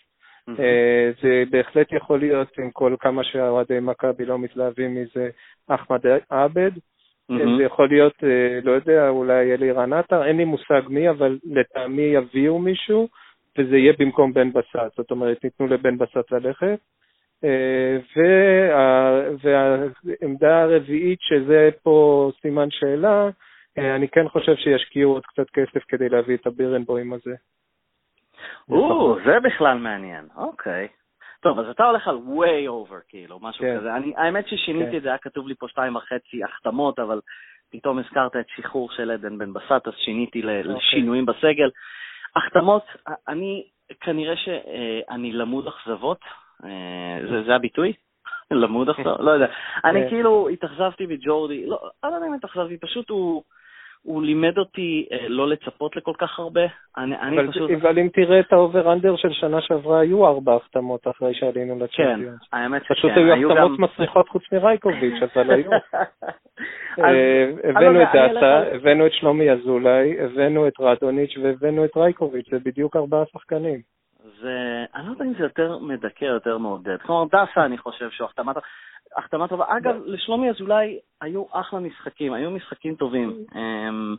אה, 0.48 1.10
זה 1.22 1.42
בהחלט 1.50 1.92
יכול 1.92 2.18
להיות, 2.18 2.58
עם 2.58 2.70
כל 2.70 2.94
כמה 3.00 3.24
שאוהדי 3.24 3.78
מכבי 3.80 4.24
לא 4.24 4.38
מתלהבים 4.38 4.94
מזה, 4.94 5.28
אחמד 5.68 6.00
עבד. 6.30 6.70
מהמם. 7.28 7.56
זה 7.58 7.62
יכול 7.62 7.88
להיות, 7.88 8.24
אה, 8.24 8.58
לא 8.62 8.72
יודע, 8.72 9.08
אולי 9.08 9.52
אלירן 9.54 9.92
עטר, 9.92 10.24
אין 10.24 10.36
לי 10.36 10.44
מושג 10.44 10.82
מי, 10.88 11.10
אבל 11.10 11.38
לטעמי 11.44 12.02
יביאו 12.02 12.58
מישהו, 12.58 13.08
וזה 13.58 13.76
יהיה 13.76 13.92
במקום 13.98 14.32
בן 14.32 14.52
בסט. 14.52 14.96
זאת 14.96 15.10
אומרת, 15.10 15.44
ניתנו 15.44 15.66
לבן 15.66 15.98
בסט 15.98 16.32
ללכת. 16.32 16.78
אה, 17.44 17.96
וה- 18.16 19.28
והעמדה 19.42 20.62
הרביעית, 20.62 21.18
שזה 21.20 21.68
פה 21.82 22.30
סימן 22.42 22.70
שאלה, 22.70 23.28
אה, 23.78 23.96
אני 23.96 24.08
כן 24.08 24.28
חושב 24.28 24.54
שישקיעו 24.56 25.12
עוד 25.12 25.22
קצת 25.26 25.50
כסף 25.50 25.84
כדי 25.88 26.08
להביא 26.08 26.36
את 26.36 26.46
הבירנבוים 26.46 27.12
הזה. 27.12 27.34
או, 28.70 29.16
זה 29.24 29.40
בכלל 29.40 29.78
מעניין, 29.78 30.28
אוקיי. 30.36 30.88
טוב, 31.40 31.58
אז 31.58 31.68
אתה 31.68 31.84
הולך 31.84 32.08
על 32.08 32.16
way 32.16 32.68
over, 32.68 33.08
כאילו, 33.08 33.38
משהו 33.42 33.64
כן. 33.64 33.78
כזה. 33.78 33.96
אני, 33.96 34.12
האמת 34.16 34.48
ששיניתי 34.48 34.90
כן. 34.90 34.96
את 34.96 35.02
זה, 35.02 35.08
היה 35.08 35.18
כתוב 35.18 35.48
לי 35.48 35.54
פה 35.54 35.68
שתיים 35.68 35.96
וחצי 35.96 36.44
החתמות, 36.44 36.98
אבל 36.98 37.20
פתאום 37.72 37.98
הזכרת 37.98 38.36
את 38.36 38.46
שחרור 38.56 38.90
של 38.90 39.10
עדן 39.10 39.38
בן 39.38 39.52
בסט, 39.52 39.86
אז 39.86 39.92
שיניתי 39.96 40.42
אוקיי. 40.42 40.62
לשינויים 40.62 41.26
בסגל. 41.26 41.70
החתמות, 42.36 42.84
אני, 43.28 43.64
כנראה 44.00 44.36
שאני 44.36 45.32
למוד 45.32 45.66
אכזבות, 45.66 46.20
אה, 46.64 47.18
זה, 47.30 47.42
זה 47.42 47.54
הביטוי? 47.54 47.92
למוד 48.50 48.88
אכזבות? 48.88 49.20
לא 49.20 49.30
יודע. 49.30 49.46
אני 49.84 50.00
כן. 50.02 50.08
כאילו 50.08 50.48
התאכזבתי 50.48 51.06
מג'ורדי, 51.06 51.66
לא, 51.66 51.90
אני 52.04 52.12
לא 52.12 52.16
יודע 52.16 52.26
אם 52.26 52.34
התאכזבתי, 52.34 52.78
פשוט 52.78 53.10
הוא... 53.10 53.42
הוא 54.02 54.22
לימד 54.22 54.58
אותי 54.58 55.06
אה, 55.12 55.28
לא 55.28 55.48
לצפות 55.48 55.96
לכל 55.96 56.12
כך 56.18 56.38
הרבה. 56.38 56.60
אני, 56.98 57.16
אני 57.20 57.36
אבל, 57.36 57.50
פשוט... 57.50 57.70
אבל 57.70 57.98
אם 57.98 58.08
תראה 58.12 58.40
את 58.40 58.52
ה 58.52 58.58
over-under 58.58 59.16
של 59.16 59.32
שנה 59.32 59.60
שעברה, 59.60 60.00
היו 60.00 60.26
ארבע 60.26 60.54
החתמות 60.56 61.08
אחרי 61.08 61.34
שעלינו 61.34 61.74
כן, 61.78 61.84
לצ'מפיונס. 61.84 62.40
האמת 62.52 62.82
פשוט 62.82 63.10
שכן, 63.12 63.30
היו 63.32 63.48
גם- 63.50 63.56
החתמות 63.56 63.78
מסריחות 63.78 64.28
חוץ 64.28 64.42
מרייקוביץ', 64.52 65.22
אבל 65.36 65.50
היו. 65.50 65.72
אה, 65.72 65.78
אני 66.98 67.54
לא 67.64 67.68
הבאנו 67.70 68.02
את 68.02 68.08
אלי 68.14 68.28
דאסה, 68.34 68.58
על- 68.58 68.74
הבאנו 68.76 69.06
את 69.06 69.12
שלומי 69.12 69.50
אזולאי, 69.50 70.20
הבאנו 70.20 70.68
את 70.68 70.72
רדוניץ' 70.80 71.34
והבאנו 71.42 71.84
את 71.84 71.96
רייקוביץ', 71.96 72.50
זה 72.50 72.58
בדיוק 72.64 72.96
ארבעה 72.96 73.22
שחקנים. 73.32 73.80
זה, 74.40 74.84
אני 74.94 75.06
לא 75.06 75.10
יודע 75.12 75.24
אם 75.24 75.34
זה 75.38 75.42
יותר 75.44 75.78
מדכא, 75.78 76.24
יותר 76.24 76.58
מעודד. 76.58 76.96
כלומר, 77.02 77.24
דסה, 77.24 77.64
אני 77.64 77.78
חושב 77.78 78.10
שהוא 78.10 78.28
טובה. 78.36 78.52
החתמה 79.16 79.48
טובה. 79.48 79.64
אגב, 79.68 79.96
לשלומי 80.06 80.50
אזולאי 80.50 80.98
היו 81.20 81.44
אחלה 81.50 81.80
משחקים, 81.80 82.32
היו 82.32 82.50
משחקים 82.50 82.94
טובים. 82.94 83.44
אמ, 83.54 84.16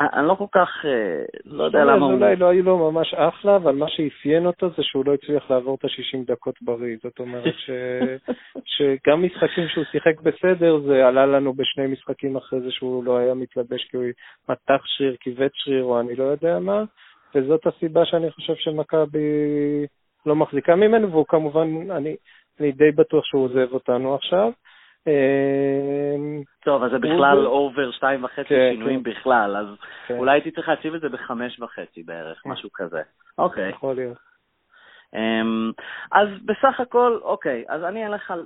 אני 0.00 0.28
לא 0.28 0.34
כל 0.34 0.44
כך, 0.52 0.68
אה, 0.84 1.24
לא 1.44 1.64
יודע 1.64 1.84
למה 1.84 2.06
הוא... 2.06 2.12
אזולאי 2.12 2.36
לא 2.36 2.46
היו 2.46 2.62
לו 2.62 2.90
ממש 2.90 3.14
אחלה, 3.14 3.56
אבל 3.56 3.74
מה 3.74 3.86
שאפיין 3.88 4.46
אותו 4.46 4.70
זה 4.76 4.82
שהוא 4.82 5.04
לא 5.06 5.14
הצליח 5.14 5.50
לעבור 5.50 5.74
את 5.74 5.84
ה-60 5.84 6.26
דקות 6.26 6.54
בריא. 6.62 6.96
זאת 7.02 7.18
אומרת 7.18 7.54
ש... 7.56 7.70
שגם 8.74 9.22
משחקים 9.22 9.68
שהוא 9.68 9.84
שיחק 9.92 10.20
בסדר, 10.20 10.78
זה 10.86 11.06
עלה 11.06 11.26
לנו 11.26 11.52
בשני 11.52 11.86
משחקים 11.86 12.36
אחרי 12.36 12.60
זה 12.60 12.70
שהוא 12.70 13.04
לא 13.04 13.16
היה 13.16 13.34
מתלבש 13.34 13.84
כי 13.84 13.96
הוא 13.96 14.04
מתח 14.48 14.82
שריר, 14.84 15.16
כיווץ 15.20 15.52
שריר 15.54 15.84
או 15.84 16.00
אני 16.00 16.16
לא 16.16 16.24
יודע 16.24 16.58
מה, 16.58 16.84
וזאת 17.34 17.66
הסיבה 17.66 18.04
שאני 18.04 18.30
חושב 18.30 18.54
שמכבי 18.54 19.18
לא 20.26 20.36
מחזיקה 20.36 20.76
ממנו, 20.76 21.10
והוא 21.10 21.26
כמובן, 21.28 21.90
אני, 21.90 22.16
אני 22.60 22.72
די 22.72 22.90
בטוח 22.90 23.24
שהוא 23.24 23.44
עוזב 23.44 23.72
אותנו 23.72 24.14
עכשיו. 24.14 24.50
אה, 25.08 26.40
טוב, 26.64 26.82
אז 26.82 26.90
זה 26.90 26.98
בכלל 26.98 27.46
over 27.46 27.90
שתיים 27.90 28.24
וחצי 28.24 28.48
כן, 28.48 28.70
שינויים 28.72 29.02
כן. 29.02 29.10
בכלל, 29.10 29.56
אז 29.56 29.66
כן, 30.06 30.18
אולי 30.18 30.32
הייתי 30.32 30.50
צריך 30.50 30.68
להציב 30.68 30.94
את 30.94 31.00
זה 31.00 31.08
בחמש 31.08 31.60
וחצי 31.60 32.02
בערך. 32.02 32.42
משהו 32.46 32.70
כזה. 32.74 33.02
אוקיי. 33.38 33.70
יכול 33.70 33.94
להיות. 33.94 34.18
אמ, 35.14 35.72
אז 36.12 36.28
בסך 36.44 36.80
הכל, 36.80 37.18
אוקיי, 37.22 37.64
אז 37.68 37.84
אני 37.84 38.06
אלך 38.06 38.30
על 38.30 38.44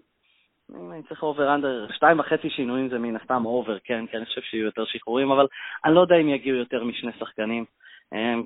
אם 0.81 0.93
אני 0.93 1.03
צריך 1.03 1.23
over 1.23 1.55
under, 1.55 1.87
שתיים 1.93 2.19
וחצי 2.19 2.51
שינויים 2.51 2.89
זה 2.89 2.99
מן 2.99 3.17
הסתם 3.17 3.47
over, 3.47 3.79
כן, 3.85 4.07
כי 4.07 4.17
אני 4.17 4.27
חושב 4.27 4.41
שיהיו 4.41 4.65
יותר 4.65 4.85
שחרורים, 4.85 5.31
אבל 5.31 5.47
אני 5.85 5.95
לא 5.95 6.01
יודע 6.01 6.17
אם 6.17 6.29
יגיעו 6.29 6.57
יותר 6.57 6.85
משני 6.85 7.13
שחקנים. 7.19 7.65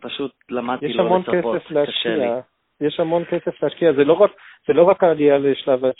פשוט 0.00 0.32
למדתי 0.50 0.92
לא 0.92 1.18
לצפות, 1.18 1.62
קשה 1.62 1.68
לי. 1.68 1.74
יש 1.74 1.88
המון 1.88 1.92
כסף 1.92 2.16
להשקיע, 2.16 2.40
זה 3.96 4.04
לא 4.04 4.12
רק, 4.12 4.30
זה 4.66 4.72
לא 4.72 4.82
רק 4.82 5.04
העלייה 5.04 5.38
לשלב 5.38 5.84
אה, 5.84 5.90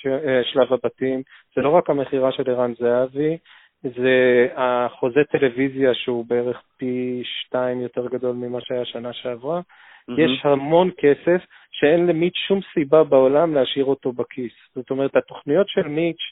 הבתים, 0.70 1.22
זה 1.56 1.62
לא 1.62 1.70
רק 1.70 1.90
המכירה 1.90 2.32
של 2.32 2.50
ערן 2.50 2.72
זהבי, 2.78 3.36
זה 3.82 4.46
החוזה 4.56 5.20
טלוויזיה 5.30 5.94
שהוא 5.94 6.24
בערך 6.28 6.62
פי 6.76 7.22
שתיים 7.24 7.80
יותר 7.80 8.08
גדול 8.08 8.36
ממה 8.36 8.60
שהיה 8.60 8.84
שנה 8.84 9.12
שעברה. 9.12 9.60
Mm-hmm. 9.60 10.20
יש 10.20 10.40
המון 10.44 10.90
כסף 10.98 11.44
שאין 11.70 12.06
למיץ' 12.06 12.36
שום 12.48 12.60
סיבה 12.74 13.04
בעולם 13.04 13.54
להשאיר 13.54 13.84
אותו 13.84 14.12
בכיס. 14.12 14.52
זאת 14.74 14.90
אומרת, 14.90 15.16
התוכניות 15.16 15.68
של 15.68 15.88
מיץ' 15.88 16.22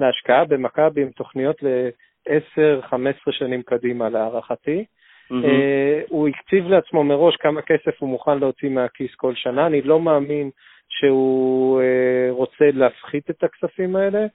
להשקעה 0.00 0.44
במכבי 0.44 1.02
הן 1.02 1.10
תוכניות 1.10 1.62
ל-10-15 1.62 3.32
שנים 3.32 3.62
קדימה 3.62 4.08
להערכתי. 4.08 4.84
Mm-hmm. 5.32 6.06
הוא 6.08 6.28
הקציב 6.28 6.68
לעצמו 6.68 7.04
מראש 7.04 7.36
כמה 7.36 7.62
כסף 7.62 7.98
הוא 7.98 8.08
מוכן 8.08 8.38
להוציא 8.38 8.68
מהכיס 8.68 9.14
כל 9.14 9.34
שנה. 9.34 9.66
אני 9.66 9.82
לא 9.82 10.00
מאמין 10.00 10.50
שהוא 10.88 11.80
uh, 11.80 12.32
רוצה 12.32 12.64
להפחית 12.72 13.30
את 13.30 13.44
הכספים 13.44 13.96
האלה, 13.96 14.26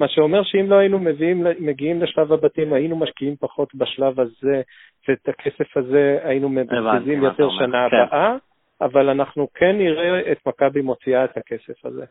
מה 0.00 0.08
שאומר 0.08 0.42
שאם 0.42 0.70
לא 0.70 0.76
היינו 0.76 0.98
מביאים, 0.98 1.46
מגיעים 1.60 2.02
לשלב 2.02 2.32
הבתים, 2.32 2.72
היינו 2.72 2.96
משקיעים 2.96 3.36
פחות 3.40 3.74
בשלב 3.74 4.20
הזה, 4.20 4.62
ואת 5.08 5.28
הכסף 5.28 5.76
הזה 5.76 6.18
היינו 6.22 6.48
מבזבזים 6.48 7.22
יותר 7.22 7.48
שנה 7.58 7.88
כן. 7.90 7.96
הבאה, 7.96 8.36
אבל 8.80 9.08
אנחנו 9.08 9.48
כן 9.54 9.78
נראה 9.78 10.32
את 10.32 10.38
מכבי 10.46 10.80
מוציאה 10.80 11.24
את 11.24 11.36
הכסף 11.36 11.86
הזה. 11.86 12.04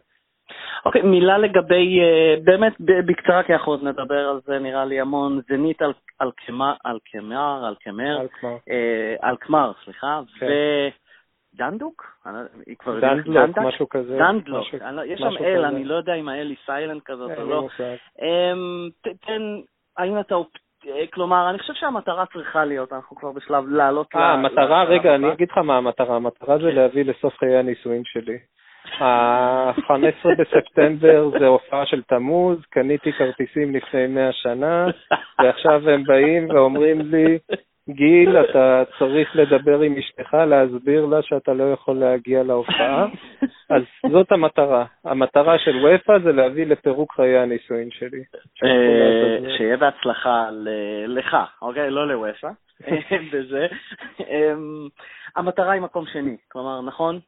אוקיי, 0.85 1.01
okay, 1.01 1.05
מילה 1.05 1.37
לגבי, 1.37 1.99
uh, 2.01 2.43
באמת 2.43 2.73
בקצרה, 2.79 3.43
כי 3.43 3.53
אנחנו 3.53 3.71
עוד 3.71 3.83
נדבר 3.83 4.29
על 4.29 4.39
זה 4.45 4.59
נראה 4.59 4.85
לי 4.85 4.99
המון, 4.99 5.41
זנית 5.47 5.81
על, 5.81 5.93
על 6.19 6.31
קמר, 6.45 6.73
על 6.83 6.99
קמר, 7.11 7.65
על 7.65 7.75
קמר, 7.83 8.19
על 8.19 8.27
קמר, 8.41 8.55
uh, 8.55 9.19
על 9.21 9.35
קמר 9.35 9.71
סליחה, 9.83 10.21
כן. 10.39 10.47
דנדוק? 11.55 12.17
לא- 12.25 12.99
דנדלוק, 12.99 13.57
משהו 13.57 13.89
כזה. 13.89 14.17
דנדלוק, 14.17 14.67
לא- 14.91 15.05
יש 15.05 15.19
שם 15.19 15.43
L, 15.43 15.65
אני 15.65 15.83
לא 15.83 15.95
יודע 15.95 16.13
אם 16.13 16.29
ה 16.29 16.38
L 16.38 16.47
היא 16.47 16.57
silent 16.65 17.03
כזאת 17.05 17.31
או 17.37 17.45
לא. 17.45 17.67
אמ, 18.21 18.89
תן, 19.01 19.41
האם 19.97 20.19
אתה 20.19 20.35
אה, 20.87 21.07
כלומר, 21.13 21.49
אני 21.49 21.59
חושב 21.59 21.73
שהמטרה 21.73 22.25
צריכה 22.33 22.65
להיות, 22.65 22.93
אנחנו 22.93 23.15
כבר 23.15 23.31
בשלב 23.31 23.69
לעלות... 23.69 24.07
אה, 24.15 24.33
המטרה, 24.33 24.83
רגע, 24.83 25.15
אני 25.15 25.31
אגיד 25.31 25.51
לך 25.51 25.57
מה 25.57 25.77
המטרה. 25.77 26.15
המטרה 26.15 26.57
זה 26.57 26.71
להביא 26.71 27.05
לסוף 27.05 27.37
חיי 27.37 27.57
הנישואים 27.57 28.01
שלי. 28.05 28.37
ה-15 29.01 30.29
בספטמבר 30.37 31.29
זה 31.39 31.47
הופעה 31.47 31.85
של 31.85 32.01
תמוז, 32.01 32.57
קניתי 32.69 33.13
כרטיסים 33.13 33.75
לפני 33.75 34.07
100 34.07 34.31
שנה, 34.31 34.87
ועכשיו 35.43 35.89
הם 35.89 36.03
באים 36.03 36.49
ואומרים 36.49 37.01
לי, 37.01 37.37
גיל, 37.89 38.37
אתה 38.37 38.83
צריך 38.99 39.35
לדבר 39.35 39.81
עם 39.81 39.97
אשתך, 39.97 40.33
להסביר 40.33 41.05
לה 41.05 41.21
שאתה 41.21 41.53
לא 41.53 41.73
יכול 41.73 41.95
להגיע 41.95 42.43
להופעה. 42.43 43.07
אז 43.69 43.83
זאת 44.11 44.31
המטרה. 44.31 44.85
המטרה 45.05 45.59
של 45.59 45.85
ופא 45.85 46.19
זה 46.19 46.31
להביא 46.31 46.65
לפירוק 46.65 47.13
חיי 47.15 47.37
הנישואין 47.37 47.89
שלי. 47.91 48.23
אה, 48.63 49.57
שיהיה 49.57 49.77
בהצלחה 49.77 50.49
לך, 51.07 51.37
אוקיי? 51.61 51.89
לא 51.89 52.07
לוופא. 52.07 52.49
בזה. 53.33 53.67
אמ, 54.19 54.87
המטרה 55.35 55.71
היא 55.71 55.81
מקום 55.81 56.05
שני, 56.13 56.37
כלומר, 56.51 56.81
נכון? 56.81 57.19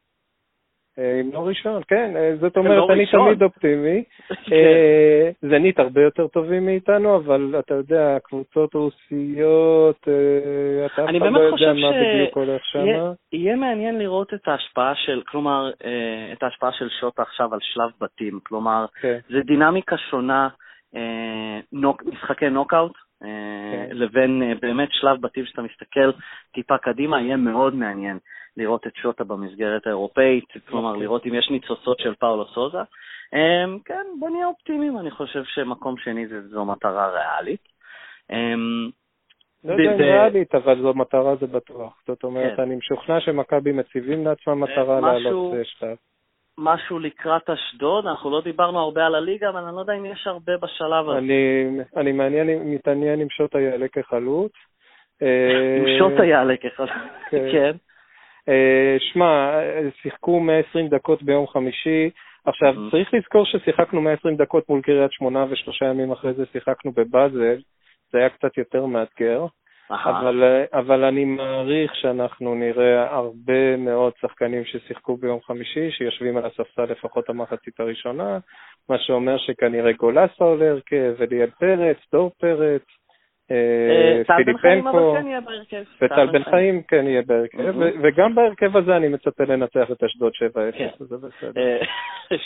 אה, 1.00 1.22
אם 1.22 1.30
לא 1.34 1.48
ראשון, 1.48 1.82
כן, 1.88 2.14
אה, 2.16 2.36
זאת 2.40 2.58
אומרת, 2.58 2.90
אני 2.90 3.06
תמיד 3.06 3.44
אופטימי. 3.44 4.04
כן. 4.28 4.56
אה, 4.56 5.30
זנית 5.42 5.80
הרבה 5.80 6.02
יותר 6.02 6.28
טובים 6.28 6.66
מאיתנו, 6.66 7.16
אבל 7.16 7.56
אתה 7.60 7.74
יודע, 7.74 8.18
קבוצות 8.24 8.74
רוסיות, 8.74 10.02
אתה 10.02 10.12
אף 10.86 10.92
אחד 10.92 11.14
לא 11.14 11.40
יודע 11.40 11.74
מה 11.74 11.92
בדיוק 11.92 12.38
הולך 12.38 12.62
שם. 12.66 12.86
יהיה 13.34 13.56
מעניין 13.56 14.00
לראות 14.00 14.34
את 14.34 14.48
ההשפעה 14.48 14.96
של, 14.96 15.22
כלומר, 15.28 15.72
את 16.34 16.44
ההשפעה 16.44 16.72
של 16.72 16.90
שוטה 17.00 17.22
עכשיו 17.22 17.54
על 17.54 17.60
שלב 17.62 17.90
בתים. 18.02 18.40
כלומר, 18.44 18.86
כן. 19.02 19.18
זה 19.30 19.40
דינמיקה 19.42 19.98
שונה, 19.98 20.48
משחקי 22.06 22.50
נוקאוט, 22.50 22.94
כן. 23.20 23.88
לבין 23.92 24.44
באמת 24.62 24.90
שלב 24.92 25.22
בתים 25.22 25.46
שאתה 25.46 25.62
מסתכל 25.62 26.12
טיפה 26.54 26.78
קדימה, 26.78 27.22
יהיה 27.22 27.38
מאוד 27.38 27.76
מעניין. 27.76 28.18
לראות 28.58 28.88
את 28.88 28.96
שוטה 28.96 29.24
במסגרת 29.24 29.88
האירופאית, 29.88 30.46
כלומר 30.70 30.90
אוקיי. 30.90 31.04
לראות 31.04 31.26
אם 31.26 31.34
יש 31.34 31.50
ניצוצות 31.50 32.00
של 32.00 32.16
פאולו 32.16 32.46
סוזה. 32.46 32.82
Um, 33.36 33.80
כן, 33.86 34.06
בוא 34.20 34.30
נהיה 34.30 34.48
אופטימיים, 34.48 34.98
אני 34.98 35.12
חושב 35.12 35.44
שמקום 35.44 35.98
שני 35.98 36.28
זה, 36.28 36.48
זו 36.48 36.66
מטרה 36.66 37.08
ריאלית. 37.12 37.68
Um, 38.32 38.92
לא 39.64 39.74
יודע 39.74 39.96
אם 39.96 40.02
ריאלית, 40.02 40.56
אבל 40.56 40.82
זו 40.82 40.94
מטרה 40.94 41.36
זה 41.36 41.48
בטוח. 41.48 42.02
זאת 42.08 42.24
אומרת, 42.24 42.56
כן. 42.56 42.62
אני 42.62 42.76
משוכנע 42.76 43.20
שמכבי 43.20 43.72
מציבים 43.72 44.26
לעצמם 44.26 44.64
מטרה 44.64 44.96
אה, 44.96 45.02
לעלות 45.02 45.54
לשלב. 45.54 45.96
משהו 46.58 47.00
לקראת 47.00 47.50
אשדוד, 47.50 48.08
אנחנו 48.08 48.32
לא 48.32 48.42
דיברנו 48.42 48.80
הרבה 48.80 49.06
על 49.06 49.16
הליגה, 49.16 49.50
אבל 49.50 49.64
אני 49.64 49.76
לא 49.76 49.80
יודע 49.80 49.94
אם 49.94 50.06
יש 50.06 50.28
הרבה 50.28 50.58
בשלב 50.58 51.10
הזה. 51.10 51.18
אני, 51.18 51.68
אני 51.98 52.12
מעניין, 52.12 52.74
מתעניין 52.74 53.22
אם 53.22 53.30
שוטה 53.30 53.60
יעלה 53.60 53.88
כחלוץ. 53.88 54.52
אם 55.22 55.86
שוטה 56.00 56.26
יעלה 56.26 56.58
כחלוץ, 56.58 56.90
כן. 57.32 57.76
אה, 58.50 58.96
שמע, 59.00 59.60
שיחקו 60.02 60.40
120 60.40 60.88
דקות 60.88 61.24
ביום 61.24 61.48
חמישי. 61.48 62.10
עכשיו, 62.46 62.74
mm-hmm. 62.74 62.92
צריך 62.92 63.14
לזכור 63.14 63.46
ששיחקנו 63.46 64.02
120 64.02 64.36
דקות 64.36 64.70
מול 64.70 64.82
קריית 64.82 65.12
שמונה 65.12 65.46
ושלושה 65.50 65.86
ימים 65.86 66.12
אחרי 66.12 66.34
זה 66.34 66.44
שיחקנו 66.52 66.92
בבאזל, 66.92 67.58
זה 68.12 68.18
היה 68.18 68.30
קצת 68.30 68.58
יותר 68.58 68.86
מאתגר. 68.86 69.46
אבל, 69.92 70.44
אבל 70.74 71.04
אני 71.04 71.26
מעריך 71.26 71.96
שאנחנו 71.96 72.56
נראה 72.56 73.16
הרבה 73.16 73.78
מאוד 73.78 74.14
שחקנים 74.22 74.66
ששיחקו 74.66 75.18
ביום 75.18 75.40
חמישי, 75.42 75.92
שיושבים 75.92 76.38
על 76.38 76.46
הספסל 76.46 76.84
לפחות 76.84 77.30
המחצית 77.30 77.80
הראשונה, 77.80 78.40
מה 78.90 78.98
שאומר 79.00 79.38
שכנראה 79.38 79.92
גולסה 79.92 80.44
עולה 80.44 80.70
הרכב, 80.70 81.14
אליאל 81.22 81.50
פרץ, 81.50 81.98
דור 82.12 82.32
פרץ, 82.40 82.82
אה, 82.82 82.88
אה, 82.88 83.07
פיליפנקו, 84.38 85.16
וטל 86.02 86.28
בן 86.28 86.44
חיים 86.44 86.82
כן 86.88 87.08
יהיה 87.08 87.22
בהרכב, 87.28 87.74
וגם 88.04 88.36
בהרכב 88.36 88.78
הזה 88.78 88.98
אני 88.98 89.08
מצפה 89.08 89.44
לנצח 89.44 89.92
את 89.92 90.04
אשדוד 90.04 90.32
7-0, 90.34 90.78
כן. 90.78 90.88
זה 91.00 91.18
בסדר. 91.18 91.62
7-0 92.32 92.38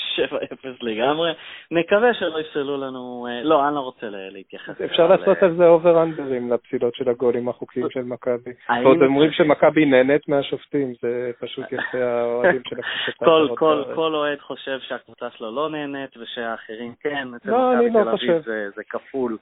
אה, 0.66 0.72
לגמרי. 0.82 1.32
נקווה 1.72 2.14
שלא 2.14 2.40
יפסלו 2.40 2.78
לנו, 2.78 3.28
לא, 3.44 3.68
אני 3.68 3.76
לא 3.76 3.80
רוצה 3.80 4.08
להתייחס. 4.10 4.82
אפשר 4.82 5.08
לעשות 5.08 5.38
על 5.44 5.56
זה 5.56 5.68
אובר 5.68 6.04
אנדרים 6.04 6.54
לפסילות 6.54 6.96
של 6.96 7.10
הגולים 7.10 7.50
החוקיים 7.50 7.88
של 7.90 8.04
מכבי. 8.04 8.52
ועוד 8.84 9.02
אומרים 9.02 9.32
שמכבי 9.32 9.86
נהנית 9.86 10.30
מהשופטים, 10.30 10.94
זה 11.02 11.32
פשוט 11.40 11.66
יפה 11.72 12.04
האוהדים 12.04 12.62
של 12.70 12.76
הקבוצה. 12.80 13.56
כל 13.96 14.16
אוהד 14.16 14.40
חושב 14.40 14.80
שהקבוצה 14.80 15.30
שלו 15.30 15.56
לא 15.56 15.70
נהנית 15.70 16.18
ושהאחרים 16.18 16.94
כן, 17.00 17.28
אצל 17.36 17.52
לא, 17.52 17.74
מכבי 17.74 17.90
לא 17.90 18.04
תל 18.04 18.10
אביב 18.10 18.42
זה 18.76 18.84
כפול. 18.90 19.38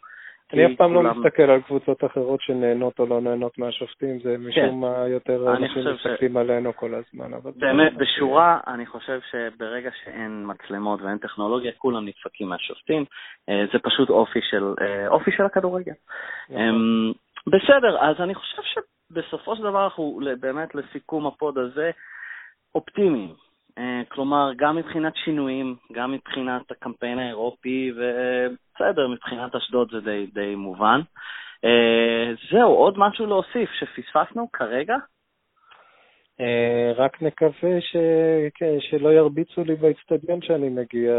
אני 0.54 0.66
אף 0.66 0.78
פעם 0.78 0.94
לא 0.94 1.04
מסתכל 1.04 1.44
על 1.44 1.62
קבוצות 1.62 2.04
אחרות 2.04 2.42
שנהנות 2.42 3.00
או 3.00 3.06
לא 3.06 3.22
נהנות 3.22 3.58
מהשופטים, 3.58 4.20
זה 4.20 4.38
משום 4.38 4.70
כן. 4.70 4.76
מה 4.76 5.08
יותר 5.08 5.56
אנשים 5.56 5.84
מסתכלים 5.94 6.38
עלינו 6.38 6.76
כל 6.76 6.94
הזמן. 6.96 7.32
באמת, 7.56 7.98
בשורה, 7.98 8.60
אני 8.68 8.86
חושב 8.86 9.20
שברגע 9.32 9.90
שאין 10.04 10.46
מצלמות 10.48 11.02
ואין 11.02 11.18
טכנולוגיה, 11.18 11.72
כולם 11.78 12.06
נדפקים 12.06 12.48
מהשופטים. 12.48 13.06
אה, 13.50 13.64
זה 13.74 13.80
פשוט 13.80 14.10
אופי 14.10 14.40
של, 14.42 14.74
אה, 15.42 15.46
הכדורגל. 15.46 15.94
נכון. 16.50 16.62
אמ, 16.62 17.12
בסדר, 17.48 17.98
אז 18.00 18.16
אני 18.20 18.36
חושב 18.36 18.62
שבסופו 18.62 19.56
של 19.56 19.64
דבר 19.64 19.84
אנחנו 19.84 20.20
באמת 20.40 20.76
לסיכום 20.76 21.28
הפוד 21.28 21.58
הזה 21.58 21.92
אופטימיים. 22.76 23.34
אה, 23.80 24.02
כלומר, 24.10 24.52
גם 24.56 24.76
מבחינת 24.76 25.16
שינויים, 25.16 25.76
גם 25.92 26.12
מבחינת 26.12 26.72
הקמפיין 26.72 27.20
האירופי, 27.20 27.92
ובסדר, 27.92 29.08
מבחינת 29.08 29.56
אשדוד 29.56 29.90
זה 29.92 30.00
די, 30.02 30.28
די 30.34 30.56
מובן. 30.56 31.02
אה, 31.66 32.34
זהו, 32.52 32.74
עוד 32.74 32.94
משהו 32.98 33.26
להוסיף 33.26 33.70
שפספסנו 33.72 34.52
כרגע? 34.54 34.96
אה, 36.42 36.92
רק 36.96 37.22
נקווה 37.22 37.82
ש... 37.82 37.96
כן, 38.54 38.76
שלא 38.80 39.10
ירביצו 39.10 39.64
לי 39.64 39.76
באצטדיון 39.76 40.42
שאני 40.42 40.70
מגיע. 40.70 41.14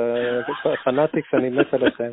פנאטיקס, 0.84 1.34
אני 1.34 1.50
מת 1.50 1.74
עליכם. 1.74 2.12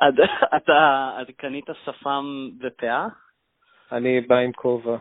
אתה 0.56 1.10
קנית 1.36 1.64
שפם 1.84 2.48
ופאה? 2.60 3.06
אני 3.92 4.20
בא 4.20 4.36
עם 4.36 4.52
כובע. 4.52 4.96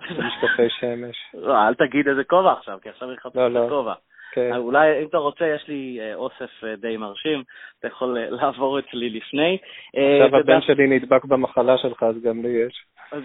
משקפי 0.00 0.70
שמש. 0.80 1.16
לא, 1.34 1.68
אל 1.68 1.74
תגיד 1.74 2.08
איזה 2.08 2.24
כובע 2.24 2.52
עכשיו, 2.52 2.78
כי 2.82 2.88
עכשיו 2.88 3.12
יחפשו 3.12 3.38
לא, 3.38 3.46
את 3.46 3.52
לא. 3.52 3.66
הכובע. 3.66 3.94
כן. 4.32 4.56
אולי, 4.56 5.02
אם 5.02 5.06
אתה 5.06 5.18
רוצה, 5.18 5.46
יש 5.46 5.68
לי 5.68 5.98
אה, 6.00 6.14
אוסף 6.14 6.64
אה, 6.64 6.76
די 6.76 6.96
מרשים, 6.96 7.42
אתה 7.78 7.88
יכול 7.88 8.18
אה, 8.18 8.30
לעבור 8.30 8.78
אצלי 8.78 9.10
לפני. 9.10 9.58
עכשיו 9.94 10.36
הבן 10.36 10.60
שלי 10.60 10.86
נדבק 10.86 11.24
במחלה 11.24 11.78
שלך, 11.78 12.02
אז 12.02 12.22
גם 12.22 12.42
לי 12.42 12.48
יש. 12.48 12.84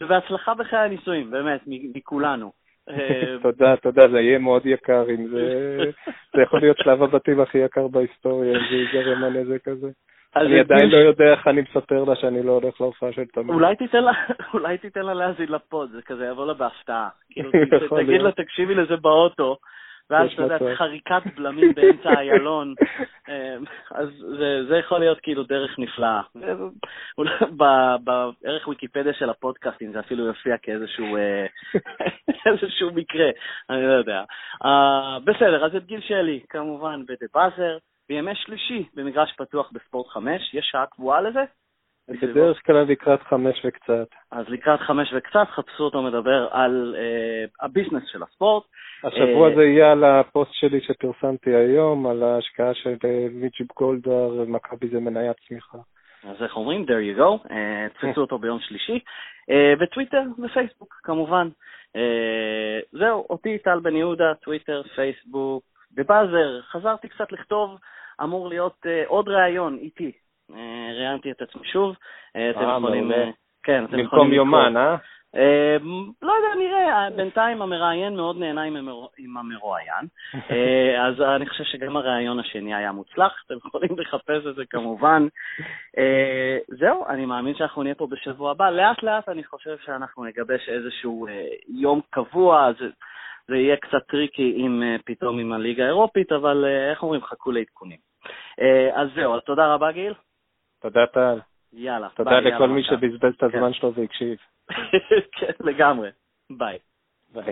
ובהצלחה 0.00 0.54
בחיי 0.54 0.78
הנישואים, 0.78 1.30
באמת, 1.30 1.60
מכולנו. 1.66 2.52
תודה, 3.42 3.76
תודה, 3.76 4.08
זה 4.08 4.20
יהיה 4.20 4.38
מאוד 4.38 4.66
יקר 4.66 5.04
אם 5.10 5.26
זה... 5.28 5.76
זה 6.36 6.42
יכול 6.42 6.60
להיות 6.60 6.78
שלב 6.78 7.02
הבתים 7.02 7.40
הכי 7.40 7.58
יקר 7.58 7.88
בהיסטוריה, 7.88 8.52
אם 8.52 8.62
זה 8.70 8.76
ייגרם 8.76 9.24
הנזק 9.24 9.68
הזה. 9.68 9.90
אני 10.36 10.60
עדיין 10.60 10.90
לא 10.90 10.96
יודע 10.96 11.24
איך 11.24 11.46
אני 11.46 11.60
מספר 11.60 12.04
לה 12.04 12.16
שאני 12.16 12.42
לא 12.42 12.52
הולך 12.52 12.80
להופעה 12.80 13.12
של 13.12 13.24
תמיר. 13.24 13.54
אולי 13.54 14.78
תיתן 14.78 15.04
לה, 15.04 15.14
להאזין 15.14 15.48
לפוד, 15.48 15.90
זה 15.90 16.02
כזה 16.02 16.26
יבוא 16.26 16.46
לה 16.46 16.54
בהפתעה. 16.54 17.08
כאילו, 17.30 17.50
תגיד 17.96 18.20
לה. 18.20 18.32
תקשיבי 18.32 18.74
לזה 18.74 18.96
באוטו, 18.96 19.56
ואז 20.10 20.30
אתה 20.34 20.42
יודע. 20.42 20.74
חריקת 20.74 21.22
בלמים 21.36 21.74
באמצע 21.74 22.10
איילון. 22.18 22.74
אה, 23.28 23.56
אז 23.90 24.08
זה, 24.68 24.76
יכול 24.76 24.98
להיות 24.98 25.20
כאילו 25.20 25.42
דרך 25.42 25.78
נפלאה. 25.78 26.20
אה, 26.42 27.96
בערך 27.98 28.68
ויקיפדיה 28.68 29.12
של 29.12 29.30
הפודקאסטים 29.30 29.92
זה 29.92 30.00
אפילו 30.00 30.26
יופיע 30.26 30.56
כאיזשהו 30.62 31.16
אה, 31.16 32.92
מקרה, 32.94 33.30
אני 33.70 33.86
לא 33.86 33.92
יודע. 33.92 34.22
אה, 34.64 35.18
בסדר, 35.24 35.64
אז 35.64 35.76
את 35.76 35.86
גיל 35.86 36.00
שלי, 36.00 36.40
כמובן, 36.48 37.02
בדה 37.06 37.26
באזר, 37.34 37.78
בימי 38.12 38.34
שלישי 38.34 38.84
במגרש 38.94 39.32
פתוח 39.38 39.70
בספורט 39.72 40.08
5, 40.08 40.54
יש 40.54 40.68
שעה 40.72 40.86
קבועה 40.86 41.20
לזה? 41.20 41.40
בדרך 42.08 42.66
כלל 42.66 42.82
לקראת 42.82 43.22
חמש 43.22 43.64
וקצת. 43.64 44.08
אז 44.30 44.48
לקראת 44.48 44.80
חמש 44.80 45.12
וקצת, 45.16 45.48
חפשו 45.50 45.84
אותו 45.84 46.02
מדבר 46.02 46.48
על 46.50 46.94
אה, 46.98 47.44
הביזנס 47.66 48.02
של 48.06 48.22
הספורט. 48.22 48.64
השבוע 49.04 49.50
אה, 49.50 49.54
זה 49.54 49.62
יהיה 49.62 49.92
על 49.92 50.04
הפוסט 50.04 50.50
שלי 50.52 50.80
שפרסמתי 50.80 51.54
היום, 51.54 52.06
על 52.06 52.22
ההשקעה 52.22 52.74
של 52.74 52.96
אה, 53.04 53.26
מיץ' 53.30 53.66
גולדהאר, 53.76 54.44
מכבי 54.46 54.88
זה 54.88 55.00
מניית 55.00 55.36
צמיחה. 55.48 55.78
אז 56.24 56.42
איך 56.42 56.56
אומרים? 56.56 56.84
there 56.84 57.16
you 57.16 57.20
go, 57.20 57.52
אה, 57.52 57.86
תפסו 57.88 58.20
אותו 58.20 58.38
ביום 58.38 58.60
שלישי. 58.60 58.98
אה, 59.50 59.72
בטוויטר 59.80 60.22
ופייסבוק, 60.44 61.00
כמובן. 61.02 61.48
אה, 61.96 62.78
זהו, 62.92 63.26
אותי 63.30 63.58
טל 63.58 63.80
בן 63.80 63.96
יהודה, 63.96 64.34
טוויטר, 64.34 64.82
פייסבוק, 64.94 65.64
בבאזר, 65.94 66.60
חזרתי 66.62 67.08
קצת 67.08 67.32
לכתוב, 67.32 67.78
אמור 68.22 68.48
להיות 68.48 68.76
אה, 68.86 69.02
עוד 69.06 69.28
ראיון 69.28 69.78
איתי. 69.78 70.12
אה, 70.54 70.90
ראיינתי 70.98 71.30
את 71.30 71.42
עצמי 71.42 71.62
שוב. 71.64 71.96
אה, 72.36 72.50
אתם 72.50 72.60
יכולים... 72.78 73.12
אה, 73.12 73.30
כן, 73.62 73.84
אתם 73.84 73.98
יכולים 73.98 74.24
במקום. 74.24 74.32
יומן, 74.32 74.76
אה? 74.76 74.96
אה, 75.36 75.76
לא 76.22 76.32
יודע, 76.32 76.54
נראה, 76.58 77.08
בינתיים 77.16 77.62
המראיין 77.62 78.16
מאוד 78.16 78.38
נהנה 78.38 78.62
עם 78.62 78.76
המרו- 78.76 79.10
עם 79.18 79.36
המרואיין, 79.36 80.06
אה, 80.50 80.94
אז 81.06 81.20
אני 81.20 81.46
חושב 81.48 81.64
שגם 81.64 81.96
הראיון 81.96 82.38
השני 82.40 82.74
היה 82.74 82.92
מוצלח, 82.92 83.42
אתם 83.46 83.54
יכולים 83.56 83.98
לחפש 83.98 84.46
את 84.50 84.54
זה 84.54 84.62
כמובן. 84.70 85.26
אה, 85.98 86.58
זהו, 86.68 87.06
אני 87.08 87.26
מאמין 87.26 87.54
שאנחנו 87.54 87.82
נהיה 87.82 87.94
פה 87.94 88.06
בשבוע 88.06 88.50
הבא. 88.50 88.70
לאט 88.70 89.02
לאט 89.02 89.28
אני 89.28 89.44
חושב 89.44 89.76
שאנחנו 89.84 90.24
נגבש 90.24 90.68
איזשהו 90.68 91.26
אה, 91.26 91.46
יום 91.68 92.00
קבוע, 92.10 92.72
זה, 92.78 92.86
זה 93.48 93.56
יהיה 93.56 93.76
קצת 93.76 94.06
tricky 94.08 94.66
אה, 94.82 94.96
פתאום 95.04 95.38
עם 95.38 95.52
הליגה 95.52 95.84
האירופית, 95.84 96.32
אבל 96.32 96.64
איך 96.90 97.02
אומרים, 97.02 97.22
חכו 97.22 97.52
לעדכונים. 97.52 98.11
אה, 98.60 99.02
אז 99.02 99.08
זהו, 99.14 99.34
אז 99.34 99.40
תודה 99.46 99.74
רבה 99.74 99.92
גיל. 99.92 100.14
תודה 100.80 101.06
טל. 101.06 101.38
יאללה. 101.72 102.08
תודה 102.14 102.30
ביי, 102.30 102.40
לכל 102.40 102.48
יאללה, 102.50 102.66
מי. 102.66 102.82
שבזבז 102.84 103.34
את 103.34 103.40
כן. 103.40 103.46
הזמן 103.46 103.72
שלו 103.72 103.94
והקשיב. 103.94 104.38
כן, 105.38 105.52
לגמרי. 105.60 106.10
ביי. 106.50 106.78
ביי. 107.32 107.44